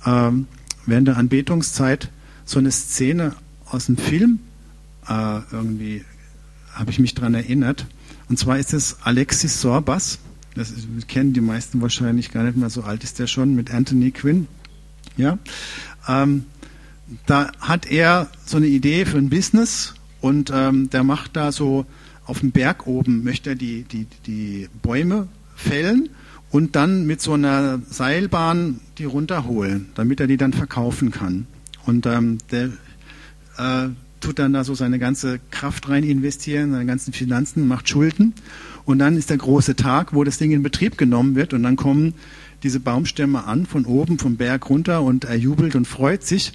ähm, 0.05 0.45
während 0.85 1.07
der 1.07 1.17
Anbetungszeit 1.17 2.11
so 2.45 2.59
eine 2.59 2.71
Szene 2.71 3.35
aus 3.65 3.87
dem 3.87 3.97
Film 3.97 4.41
äh, 5.09 5.39
irgendwie, 5.51 6.05
habe 6.73 6.91
ich 6.91 6.99
mich 6.99 7.15
dran 7.15 7.33
erinnert. 7.33 7.87
Und 8.29 8.39
zwar 8.39 8.57
ist 8.57 8.73
es 8.73 8.97
Alexis 9.01 9.62
Sorbas. 9.62 10.19
Das 10.55 10.71
kennen 11.07 11.33
die 11.33 11.41
meisten 11.41 11.81
wahrscheinlich 11.81 12.31
gar 12.31 12.43
nicht 12.43 12.57
mehr, 12.57 12.69
so 12.69 12.83
alt 12.83 13.03
ist 13.03 13.19
der 13.19 13.27
schon, 13.27 13.55
mit 13.55 13.73
Anthony 13.73 14.12
Quinn. 14.12 14.47
Ja, 15.17 15.38
ähm, 16.07 16.45
da 17.25 17.51
hat 17.59 17.86
er 17.86 18.29
so 18.45 18.57
eine 18.57 18.67
Idee 18.67 19.05
für 19.05 19.17
ein 19.17 19.29
Business 19.29 19.93
und 20.21 20.51
ähm, 20.53 20.89
der 20.89 21.03
macht 21.03 21.36
da 21.36 21.51
so 21.51 21.86
auf 22.25 22.39
dem 22.39 22.51
Berg 22.51 22.88
oben, 22.88 23.23
möchte 23.23 23.51
er 23.51 23.55
die, 23.55 23.83
die, 23.83 24.07
die 24.25 24.69
Bäume 24.81 25.27
fällen 25.55 26.09
und 26.51 26.75
dann 26.75 27.05
mit 27.05 27.21
so 27.21 27.33
einer 27.33 27.81
Seilbahn 27.89 28.79
die 28.97 29.05
runterholen, 29.05 29.89
damit 29.95 30.19
er 30.19 30.27
die 30.27 30.38
dann 30.38 30.53
verkaufen 30.53 31.12
kann. 31.12 31.47
Und 31.86 32.05
ähm, 32.05 32.38
der 32.51 32.69
äh, 33.57 33.89
tut 34.24 34.39
dann 34.39 34.53
da 34.53 34.63
so 34.63 34.74
seine 34.74 34.99
ganze 34.99 35.39
Kraft 35.51 35.89
rein 35.89 36.03
investieren, 36.03 36.71
seine 36.71 36.86
ganzen 36.86 37.13
Finanzen, 37.13 37.67
macht 37.67 37.89
Schulden. 37.89 38.34
Und 38.86 38.99
dann 38.99 39.17
ist 39.17 39.30
der 39.30 39.38
große 39.38 39.76
Tag, 39.76 40.13
wo 40.13 40.24
das 40.24 40.38
Ding 40.38 40.51
in 40.51 40.63
Betrieb 40.63 40.97
genommen 40.97 41.36
wird. 41.36 41.53
Und 41.53 41.63
dann 41.63 41.76
kommen 41.76 42.13
diese 42.63 42.80
Baumstämme 42.80 43.45
an, 43.45 43.65
von 43.65 43.86
oben, 43.86 44.17
vom 44.17 44.38
Berg 44.38 44.69
runter 44.69 45.03
und 45.03 45.26
er 45.26 45.36
jubelt 45.36 45.76
und 45.76 45.86
freut 45.86 46.24
sich. 46.24 46.53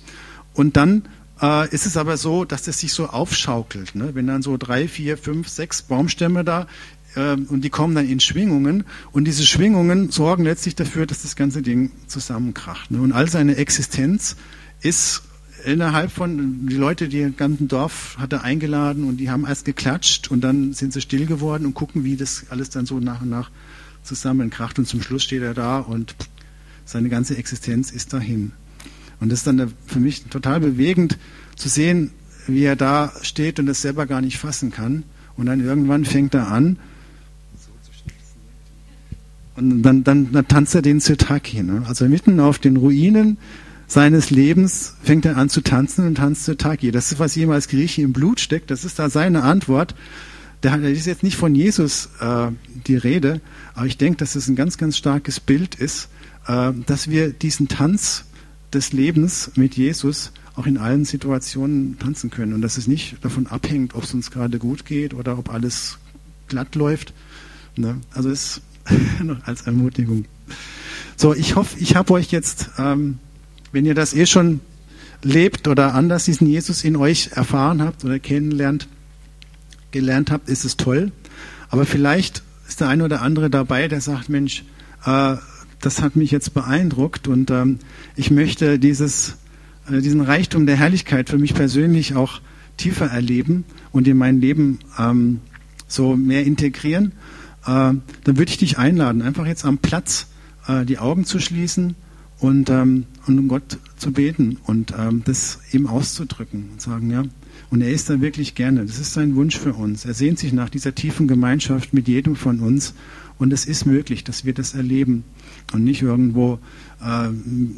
Und 0.55 0.77
dann 0.77 1.03
äh, 1.41 1.69
ist 1.69 1.87
es 1.87 1.97
aber 1.97 2.16
so, 2.16 2.45
dass 2.45 2.62
das 2.62 2.81
sich 2.81 2.93
so 2.93 3.07
aufschaukelt. 3.07 3.95
Ne? 3.95 4.14
Wenn 4.14 4.27
dann 4.27 4.43
so 4.43 4.57
drei, 4.57 4.89
vier, 4.89 5.19
fünf, 5.19 5.49
sechs 5.49 5.83
Baumstämme 5.83 6.45
da 6.45 6.66
äh, 7.14 7.33
und 7.33 7.62
die 7.62 7.71
kommen 7.71 7.95
dann 7.95 8.09
in 8.09 8.21
Schwingungen 8.21 8.85
und 9.12 9.25
diese 9.25 9.45
Schwingungen 9.45 10.11
sorgen 10.11 10.45
letztlich 10.45 10.75
dafür, 10.75 11.07
dass 11.07 11.23
das 11.23 11.37
ganze 11.37 11.62
Ding 11.62 11.91
zusammenkracht. 12.07 12.91
Ne? 12.91 13.01
Und 13.01 13.12
all 13.12 13.29
seine 13.29 13.57
Existenz 13.57 14.37
ist 14.81 15.23
innerhalb 15.65 16.11
von, 16.11 16.67
die 16.67 16.77
Leute, 16.77 17.09
die 17.09 17.21
im 17.21 17.37
ganzen 17.37 17.69
Dorf 17.69 18.17
hatte 18.19 18.43
eingeladen 18.43 19.05
und 19.05 19.19
die 19.19 19.31
haben 19.31 19.47
erst 19.47 19.65
geklatscht 19.65 20.31
und 20.31 20.43
dann 20.43 20.73
sind 20.73 20.93
sie 20.93 21.01
still 21.01 21.27
geworden 21.27 21.67
und 21.67 21.75
gucken, 21.75 22.05
wie 22.05 22.17
das 22.17 22.47
alles 22.51 22.71
dann 22.71 22.87
so 22.87 23.01
nach 23.01 23.23
und 23.23 23.31
nach 23.31 23.51
zusammenkracht 24.03 24.79
und 24.79 24.87
zum 24.87 25.03
Schluss 25.03 25.25
steht 25.25 25.43
er 25.43 25.55
da 25.55 25.79
und 25.79 26.15
seine 26.85 27.09
ganze 27.09 27.37
Existenz 27.37 27.91
ist 27.91 28.13
dahin. 28.13 28.53
Und 29.21 29.31
das 29.31 29.41
ist 29.41 29.47
dann 29.47 29.73
für 29.87 30.01
mich 30.01 30.25
total 30.25 30.61
bewegend 30.61 31.19
zu 31.57 31.69
sehen, 31.69 32.13
wie 32.47 32.65
er 32.65 32.77
da 32.77 33.13
steht 33.23 33.59
und 33.59 33.69
es 33.69 33.83
selber 33.83 34.07
gar 34.07 34.21
nicht 34.21 34.39
fassen 34.39 34.71
kann. 34.71 35.03
Und 35.37 35.47
dann 35.47 35.61
irgendwann 35.61 36.05
fängt 36.05 36.35
er 36.35 36.49
an, 36.49 36.79
und 39.59 39.83
dann, 39.83 40.05
dann, 40.05 40.31
dann 40.31 40.47
tanzt 40.47 40.77
er 40.77 40.83
den 40.83 41.01
Zirtaki. 41.01 41.65
Ne? 41.65 41.83
Also 41.87 42.07
mitten 42.07 42.39
auf 42.39 42.61
den 42.61 42.77
Ruinen 42.77 43.39
seines 43.89 44.30
Lebens 44.30 44.95
fängt 45.03 45.24
er 45.24 45.36
an 45.36 45.49
zu 45.49 45.62
tanzen 45.62 46.07
und 46.07 46.16
tanzt 46.16 46.45
Zirtaki. 46.45 46.93
Das 46.93 47.11
ist, 47.11 47.18
was 47.18 47.34
jemals 47.34 47.68
Griechen 47.68 48.05
im 48.05 48.12
Blut 48.12 48.39
steckt. 48.39 48.70
Das 48.70 48.84
ist 48.84 48.99
da 48.99 49.09
seine 49.09 49.43
Antwort. 49.43 49.95
Da 50.61 50.74
ist 50.76 51.07
jetzt 51.07 51.22
nicht 51.22 51.36
von 51.36 51.55
Jesus 51.55 52.11
äh, 52.20 52.49
die 52.86 52.97
Rede, 52.97 53.41
aber 53.74 53.86
ich 53.86 53.97
denke, 53.97 54.18
dass 54.18 54.34
es 54.34 54.49
ein 54.49 54.57
ganz, 54.57 54.76
ganz 54.76 54.97
starkes 54.97 55.41
Bild 55.41 55.76
ist, 55.76 56.09
äh, 56.47 56.72
dass 56.86 57.09
wir 57.09 57.32
diesen 57.32 57.68
Tanz 57.68 58.24
des 58.72 58.93
Lebens 58.93 59.53
mit 59.57 59.76
Jesus 59.76 60.32
auch 60.57 60.66
in 60.66 60.76
allen 60.76 61.05
Situationen 61.05 61.99
tanzen 61.99 62.30
können 62.30 62.53
und 62.53 62.61
dass 62.61 62.76
es 62.76 62.89
nicht 62.89 63.24
davon 63.24 63.47
abhängt, 63.47 63.95
ob 63.95 64.03
es 64.03 64.12
uns 64.12 64.30
gerade 64.30 64.59
gut 64.59 64.84
geht 64.84 65.14
oder 65.14 65.39
ob 65.39 65.51
alles 65.51 65.99
glatt 66.49 66.74
läuft. 66.74 67.14
Ne? 67.76 68.01
Also 68.12 68.28
es 68.28 68.61
noch 69.22 69.47
als 69.47 69.62
Ermutigung. 69.62 70.24
So, 71.16 71.34
ich 71.34 71.57
hoffe, 71.57 71.78
ich 71.78 71.97
habe 71.97 72.12
euch 72.12 72.30
jetzt, 72.32 72.70
ähm, 72.78 73.18
wenn 73.73 73.85
ihr 73.85 73.95
das 73.95 74.14
eh 74.14 74.27
schon 74.27 74.61
lebt 75.23 75.69
oder 75.69 75.95
anders 75.95 76.25
diesen 76.25 76.47
Jesus 76.47 76.85
in 76.85 76.97
euch 76.97 77.31
erfahren 77.33 77.83
habt 77.83 78.05
oder 78.05 78.19
kennenlernt, 78.19 78.89
gelernt 79.91 80.31
habt, 80.31 80.49
ist 80.49 80.64
es 80.64 80.77
toll. 80.77 81.12
Aber 81.71 81.87
vielleicht 81.87 82.43
ist 82.69 82.81
der 82.81 82.89
eine 82.89 83.05
oder 83.05 83.23
andere 83.23 83.51
dabei, 83.51 83.89
der 83.89 84.01
sagt, 84.01 84.29
Mensch, 84.29 84.64
äh, 85.05 85.37
das 85.81 86.03
hat 86.03 86.16
mich 86.16 86.31
jetzt 86.31 86.55
beeindruckt 86.55 87.29
und 87.29 87.51
ähm, 87.51 87.79
ich 88.16 88.31
möchte 88.31 88.79
dieses, 88.79 89.37
äh, 89.91 90.01
diesen 90.01 90.21
Reichtum 90.21 90.66
der 90.66 90.77
Herrlichkeit 90.77 91.29
für 91.29 91.39
mich 91.39 91.55
persönlich 91.55 92.14
auch 92.14 92.41
tiefer 92.77 93.07
erleben 93.07 93.64
und 93.93 94.09
in 94.09 94.16
mein 94.16 94.41
Leben 94.41 94.81
ähm, 94.99 95.41
so 95.87 96.16
mehr 96.16 96.45
integrieren. 96.45 97.12
Äh, 97.62 97.66
dann 97.66 98.03
würde 98.25 98.51
ich 98.51 98.59
dich 98.59 98.79
einladen, 98.79 99.23
einfach 99.23 99.47
jetzt 99.47 99.64
am 99.64 99.79
Platz 99.79 100.29
äh, 100.66 100.85
die 100.85 100.99
Augen 100.99 101.25
zu 101.25 101.39
schließen 101.39 101.95
und, 102.41 102.70
ähm, 102.70 103.07
und 103.26 103.39
um 103.39 103.49
Gott 103.49 103.78
zu 103.97 104.12
beten 104.12 104.59
und 104.64 104.95
ähm, 104.97 105.22
das 105.24 105.59
ihm 105.72 105.86
auszudrücken 105.86 106.70
und 106.72 106.80
sagen, 106.80 107.11
ja, 107.11 107.24
und 107.70 107.82
er 107.82 107.91
ist 107.91 108.09
da 108.09 108.20
wirklich 108.20 108.55
gerne. 108.55 108.86
Das 108.86 108.99
ist 108.99 109.12
sein 109.12 109.34
Wunsch 109.34 109.59
für 109.59 109.74
uns. 109.74 110.05
Er 110.05 110.14
sehnt 110.14 110.39
sich 110.39 110.53
nach 110.53 110.70
dieser 110.70 110.95
tiefen 110.95 111.28
Gemeinschaft 111.28 111.93
mit 111.93 112.09
jedem 112.09 112.36
von 112.36 112.61
uns. 112.61 112.95
Und 113.39 113.53
es 113.53 113.66
ist 113.66 113.86
möglich, 113.86 114.24
dass 114.24 114.45
wir 114.45 114.53
das 114.53 114.74
erleben 114.74 115.22
und 115.72 115.84
nicht 115.84 116.03
irgendwo 116.03 116.59
äh, 117.01 117.28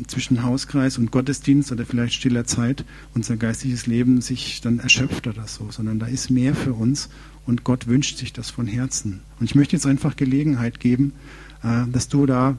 zwischen 0.07 0.43
Hauskreis 0.43 0.97
und 0.97 1.11
Gottesdienst 1.11 1.71
oder 1.71 1.85
vielleicht 1.85 2.15
stiller 2.15 2.47
Zeit 2.47 2.85
unser 3.15 3.37
geistiges 3.37 3.87
Leben 3.87 4.23
sich 4.23 4.63
dann 4.63 4.79
erschöpft 4.79 5.27
oder 5.27 5.47
so, 5.47 5.71
sondern 5.71 5.99
da 5.99 6.07
ist 6.07 6.31
mehr 6.31 6.55
für 6.55 6.73
uns 6.73 7.11
und 7.45 7.63
Gott 7.63 7.89
wünscht 7.89 8.17
sich 8.17 8.33
das 8.33 8.49
von 8.49 8.67
Herzen. 8.67 9.21
Und 9.39 9.45
ich 9.45 9.55
möchte 9.55 9.77
jetzt 9.77 9.87
einfach 9.87 10.17
Gelegenheit 10.17 10.81
geben, 10.81 11.13
äh, 11.63 11.85
dass 11.93 12.09
du 12.09 12.25
da 12.25 12.57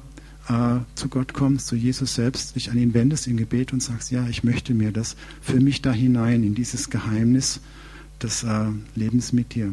äh, 0.51 0.79
zu 0.95 1.07
Gott 1.07 1.33
kommst, 1.33 1.67
zu 1.67 1.75
Jesus 1.75 2.15
selbst, 2.15 2.55
dich 2.55 2.71
an 2.71 2.77
ihn 2.77 2.93
wendest 2.93 3.27
in 3.27 3.37
Gebet 3.37 3.71
und 3.71 3.81
sagst, 3.81 4.11
ja, 4.11 4.27
ich 4.27 4.43
möchte 4.43 4.73
mir 4.73 4.91
das 4.91 5.15
für 5.41 5.59
mich 5.59 5.81
da 5.81 5.93
hinein, 5.93 6.43
in 6.43 6.55
dieses 6.55 6.89
Geheimnis 6.89 7.61
des 8.21 8.43
äh, 8.43 8.65
Lebens 8.95 9.31
mit 9.31 9.55
dir. 9.55 9.71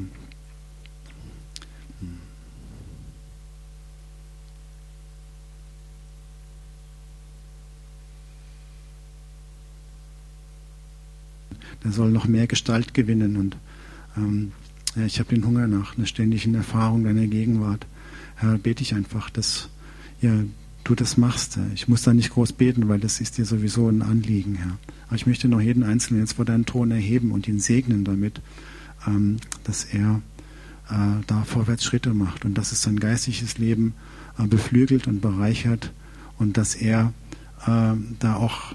Der 11.85 11.93
soll 11.93 12.11
noch 12.11 12.27
mehr 12.27 12.47
Gestalt 12.47 12.95
gewinnen 12.95 13.37
und 13.37 13.57
ähm, 14.17 14.53
ich 15.07 15.21
habe 15.21 15.35
den 15.35 15.47
Hunger 15.47 15.67
nach 15.67 15.97
einer 15.97 16.07
ständigen 16.07 16.55
Erfahrung 16.55 17.05
deiner 17.05 17.27
Gegenwart. 17.27 17.87
Herr, 18.37 18.59
bete 18.59 18.83
ich 18.83 18.95
einfach, 18.95 19.31
dass 19.31 19.69
ja, 20.21 20.33
du 20.89 20.95
das 20.95 21.17
machst. 21.17 21.59
Ich 21.75 21.89
muss 21.89 22.03
da 22.03 22.15
nicht 22.15 22.31
groß 22.31 22.53
beten, 22.53 22.89
weil 22.89 22.99
das 22.99 23.21
ist 23.21 23.39
dir 23.39 23.45
sowieso 23.45 23.89
ein 23.89 24.03
Anliegen, 24.03 24.55
Herr. 24.57 24.79
Aber 25.07 25.17
ich 25.17 25.27
möchte 25.27 25.49
noch 25.49 25.61
jeden 25.61 25.83
Einzelnen 25.83 26.23
jetzt 26.23 26.35
vor 26.35 26.45
deinen 26.45 26.67
Thron 26.67 26.91
erheben 26.91 27.31
und 27.31 27.47
ihn 27.47 27.61
segnen 27.61 28.05
damit, 28.05 28.41
ähm, 29.07 29.37
dass 29.65 29.85
er 29.85 30.23
äh, 30.91 31.23
da 31.27 31.45
vorwärts 31.45 31.85
Schritte 31.85 32.15
macht 32.15 32.45
und 32.45 32.55
dass 32.55 32.73
es 32.73 32.83
sein 32.83 32.99
geistiges 32.99 33.59
Leben 33.59 33.95
äh, 34.39 34.47
beflügelt 34.47 35.07
und 35.07 35.21
bereichert 35.21 35.93
und 36.39 36.57
dass 36.57 36.75
er 36.75 37.13
äh, 37.67 37.93
da 38.19 38.37
auch 38.37 38.75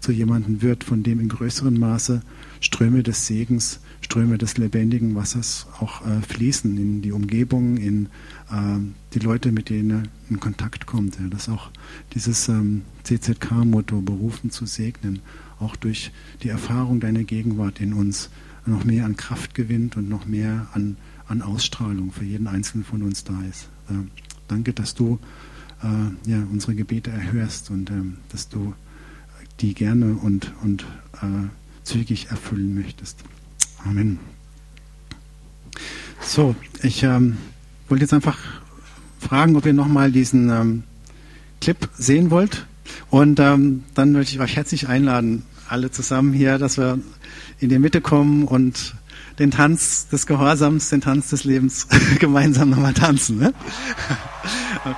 zu 0.00 0.12
jemandem 0.12 0.62
wird, 0.62 0.84
von 0.84 1.02
dem 1.02 1.20
in 1.20 1.28
größerem 1.28 1.78
Maße 1.78 2.22
Ströme 2.66 3.04
des 3.04 3.28
Segens, 3.28 3.78
Ströme 4.00 4.38
des 4.38 4.58
lebendigen 4.58 5.14
Wassers 5.14 5.68
auch 5.78 6.04
äh, 6.04 6.20
fließen 6.20 6.76
in 6.76 7.00
die 7.00 7.12
Umgebung, 7.12 7.76
in 7.76 8.06
äh, 8.50 8.80
die 9.14 9.20
Leute, 9.20 9.52
mit 9.52 9.70
denen 9.70 9.90
er 9.90 10.02
in 10.30 10.40
Kontakt 10.40 10.84
kommt. 10.84 11.16
Ja, 11.20 11.28
dass 11.28 11.48
auch 11.48 11.70
dieses 12.12 12.48
ähm, 12.48 12.82
CZK-Motto, 13.04 14.00
berufen 14.00 14.50
zu 14.50 14.66
segnen, 14.66 15.20
auch 15.60 15.76
durch 15.76 16.10
die 16.42 16.48
Erfahrung 16.48 16.98
deiner 16.98 17.22
Gegenwart 17.22 17.80
in 17.80 17.92
uns 17.92 18.30
noch 18.66 18.82
mehr 18.82 19.04
an 19.04 19.16
Kraft 19.16 19.54
gewinnt 19.54 19.96
und 19.96 20.08
noch 20.08 20.26
mehr 20.26 20.66
an, 20.72 20.96
an 21.28 21.42
Ausstrahlung 21.42 22.10
für 22.10 22.24
jeden 22.24 22.48
Einzelnen 22.48 22.84
von 22.84 23.02
uns 23.02 23.22
da 23.22 23.40
ist. 23.48 23.68
Äh, 23.88 24.08
danke, 24.48 24.72
dass 24.72 24.96
du 24.96 25.20
äh, 25.84 26.28
ja, 26.28 26.42
unsere 26.50 26.74
Gebete 26.74 27.12
erhörst 27.12 27.70
und 27.70 27.90
ähm, 27.90 28.16
dass 28.30 28.48
du 28.48 28.74
die 29.60 29.72
gerne 29.72 30.14
und, 30.14 30.52
und 30.64 30.84
äh, 31.22 31.46
zügig 31.86 32.26
erfüllen 32.30 32.74
möchtest. 32.74 33.18
Amen. 33.84 34.18
So, 36.20 36.54
ich 36.82 37.02
ähm, 37.02 37.36
wollte 37.88 38.02
jetzt 38.02 38.14
einfach 38.14 38.38
fragen, 39.20 39.56
ob 39.56 39.64
ihr 39.64 39.72
nochmal 39.72 40.10
diesen 40.10 40.50
ähm, 40.50 40.82
Clip 41.60 41.88
sehen 41.96 42.30
wollt. 42.30 42.66
Und 43.10 43.40
ähm, 43.40 43.84
dann 43.94 44.12
möchte 44.12 44.34
ich 44.34 44.40
euch 44.40 44.56
herzlich 44.56 44.88
einladen, 44.88 45.44
alle 45.68 45.90
zusammen 45.90 46.32
hier, 46.32 46.58
dass 46.58 46.78
wir 46.78 46.98
in 47.58 47.68
die 47.68 47.78
Mitte 47.78 48.00
kommen 48.00 48.44
und 48.44 48.94
den 49.38 49.50
Tanz 49.50 50.08
des 50.08 50.26
Gehorsams, 50.26 50.90
den 50.90 51.00
Tanz 51.00 51.30
des 51.30 51.44
Lebens 51.44 51.88
gemeinsam 52.18 52.70
nochmal 52.70 52.94
tanzen. 52.94 53.38
Ne? 53.38 53.54
Okay. 54.84 54.94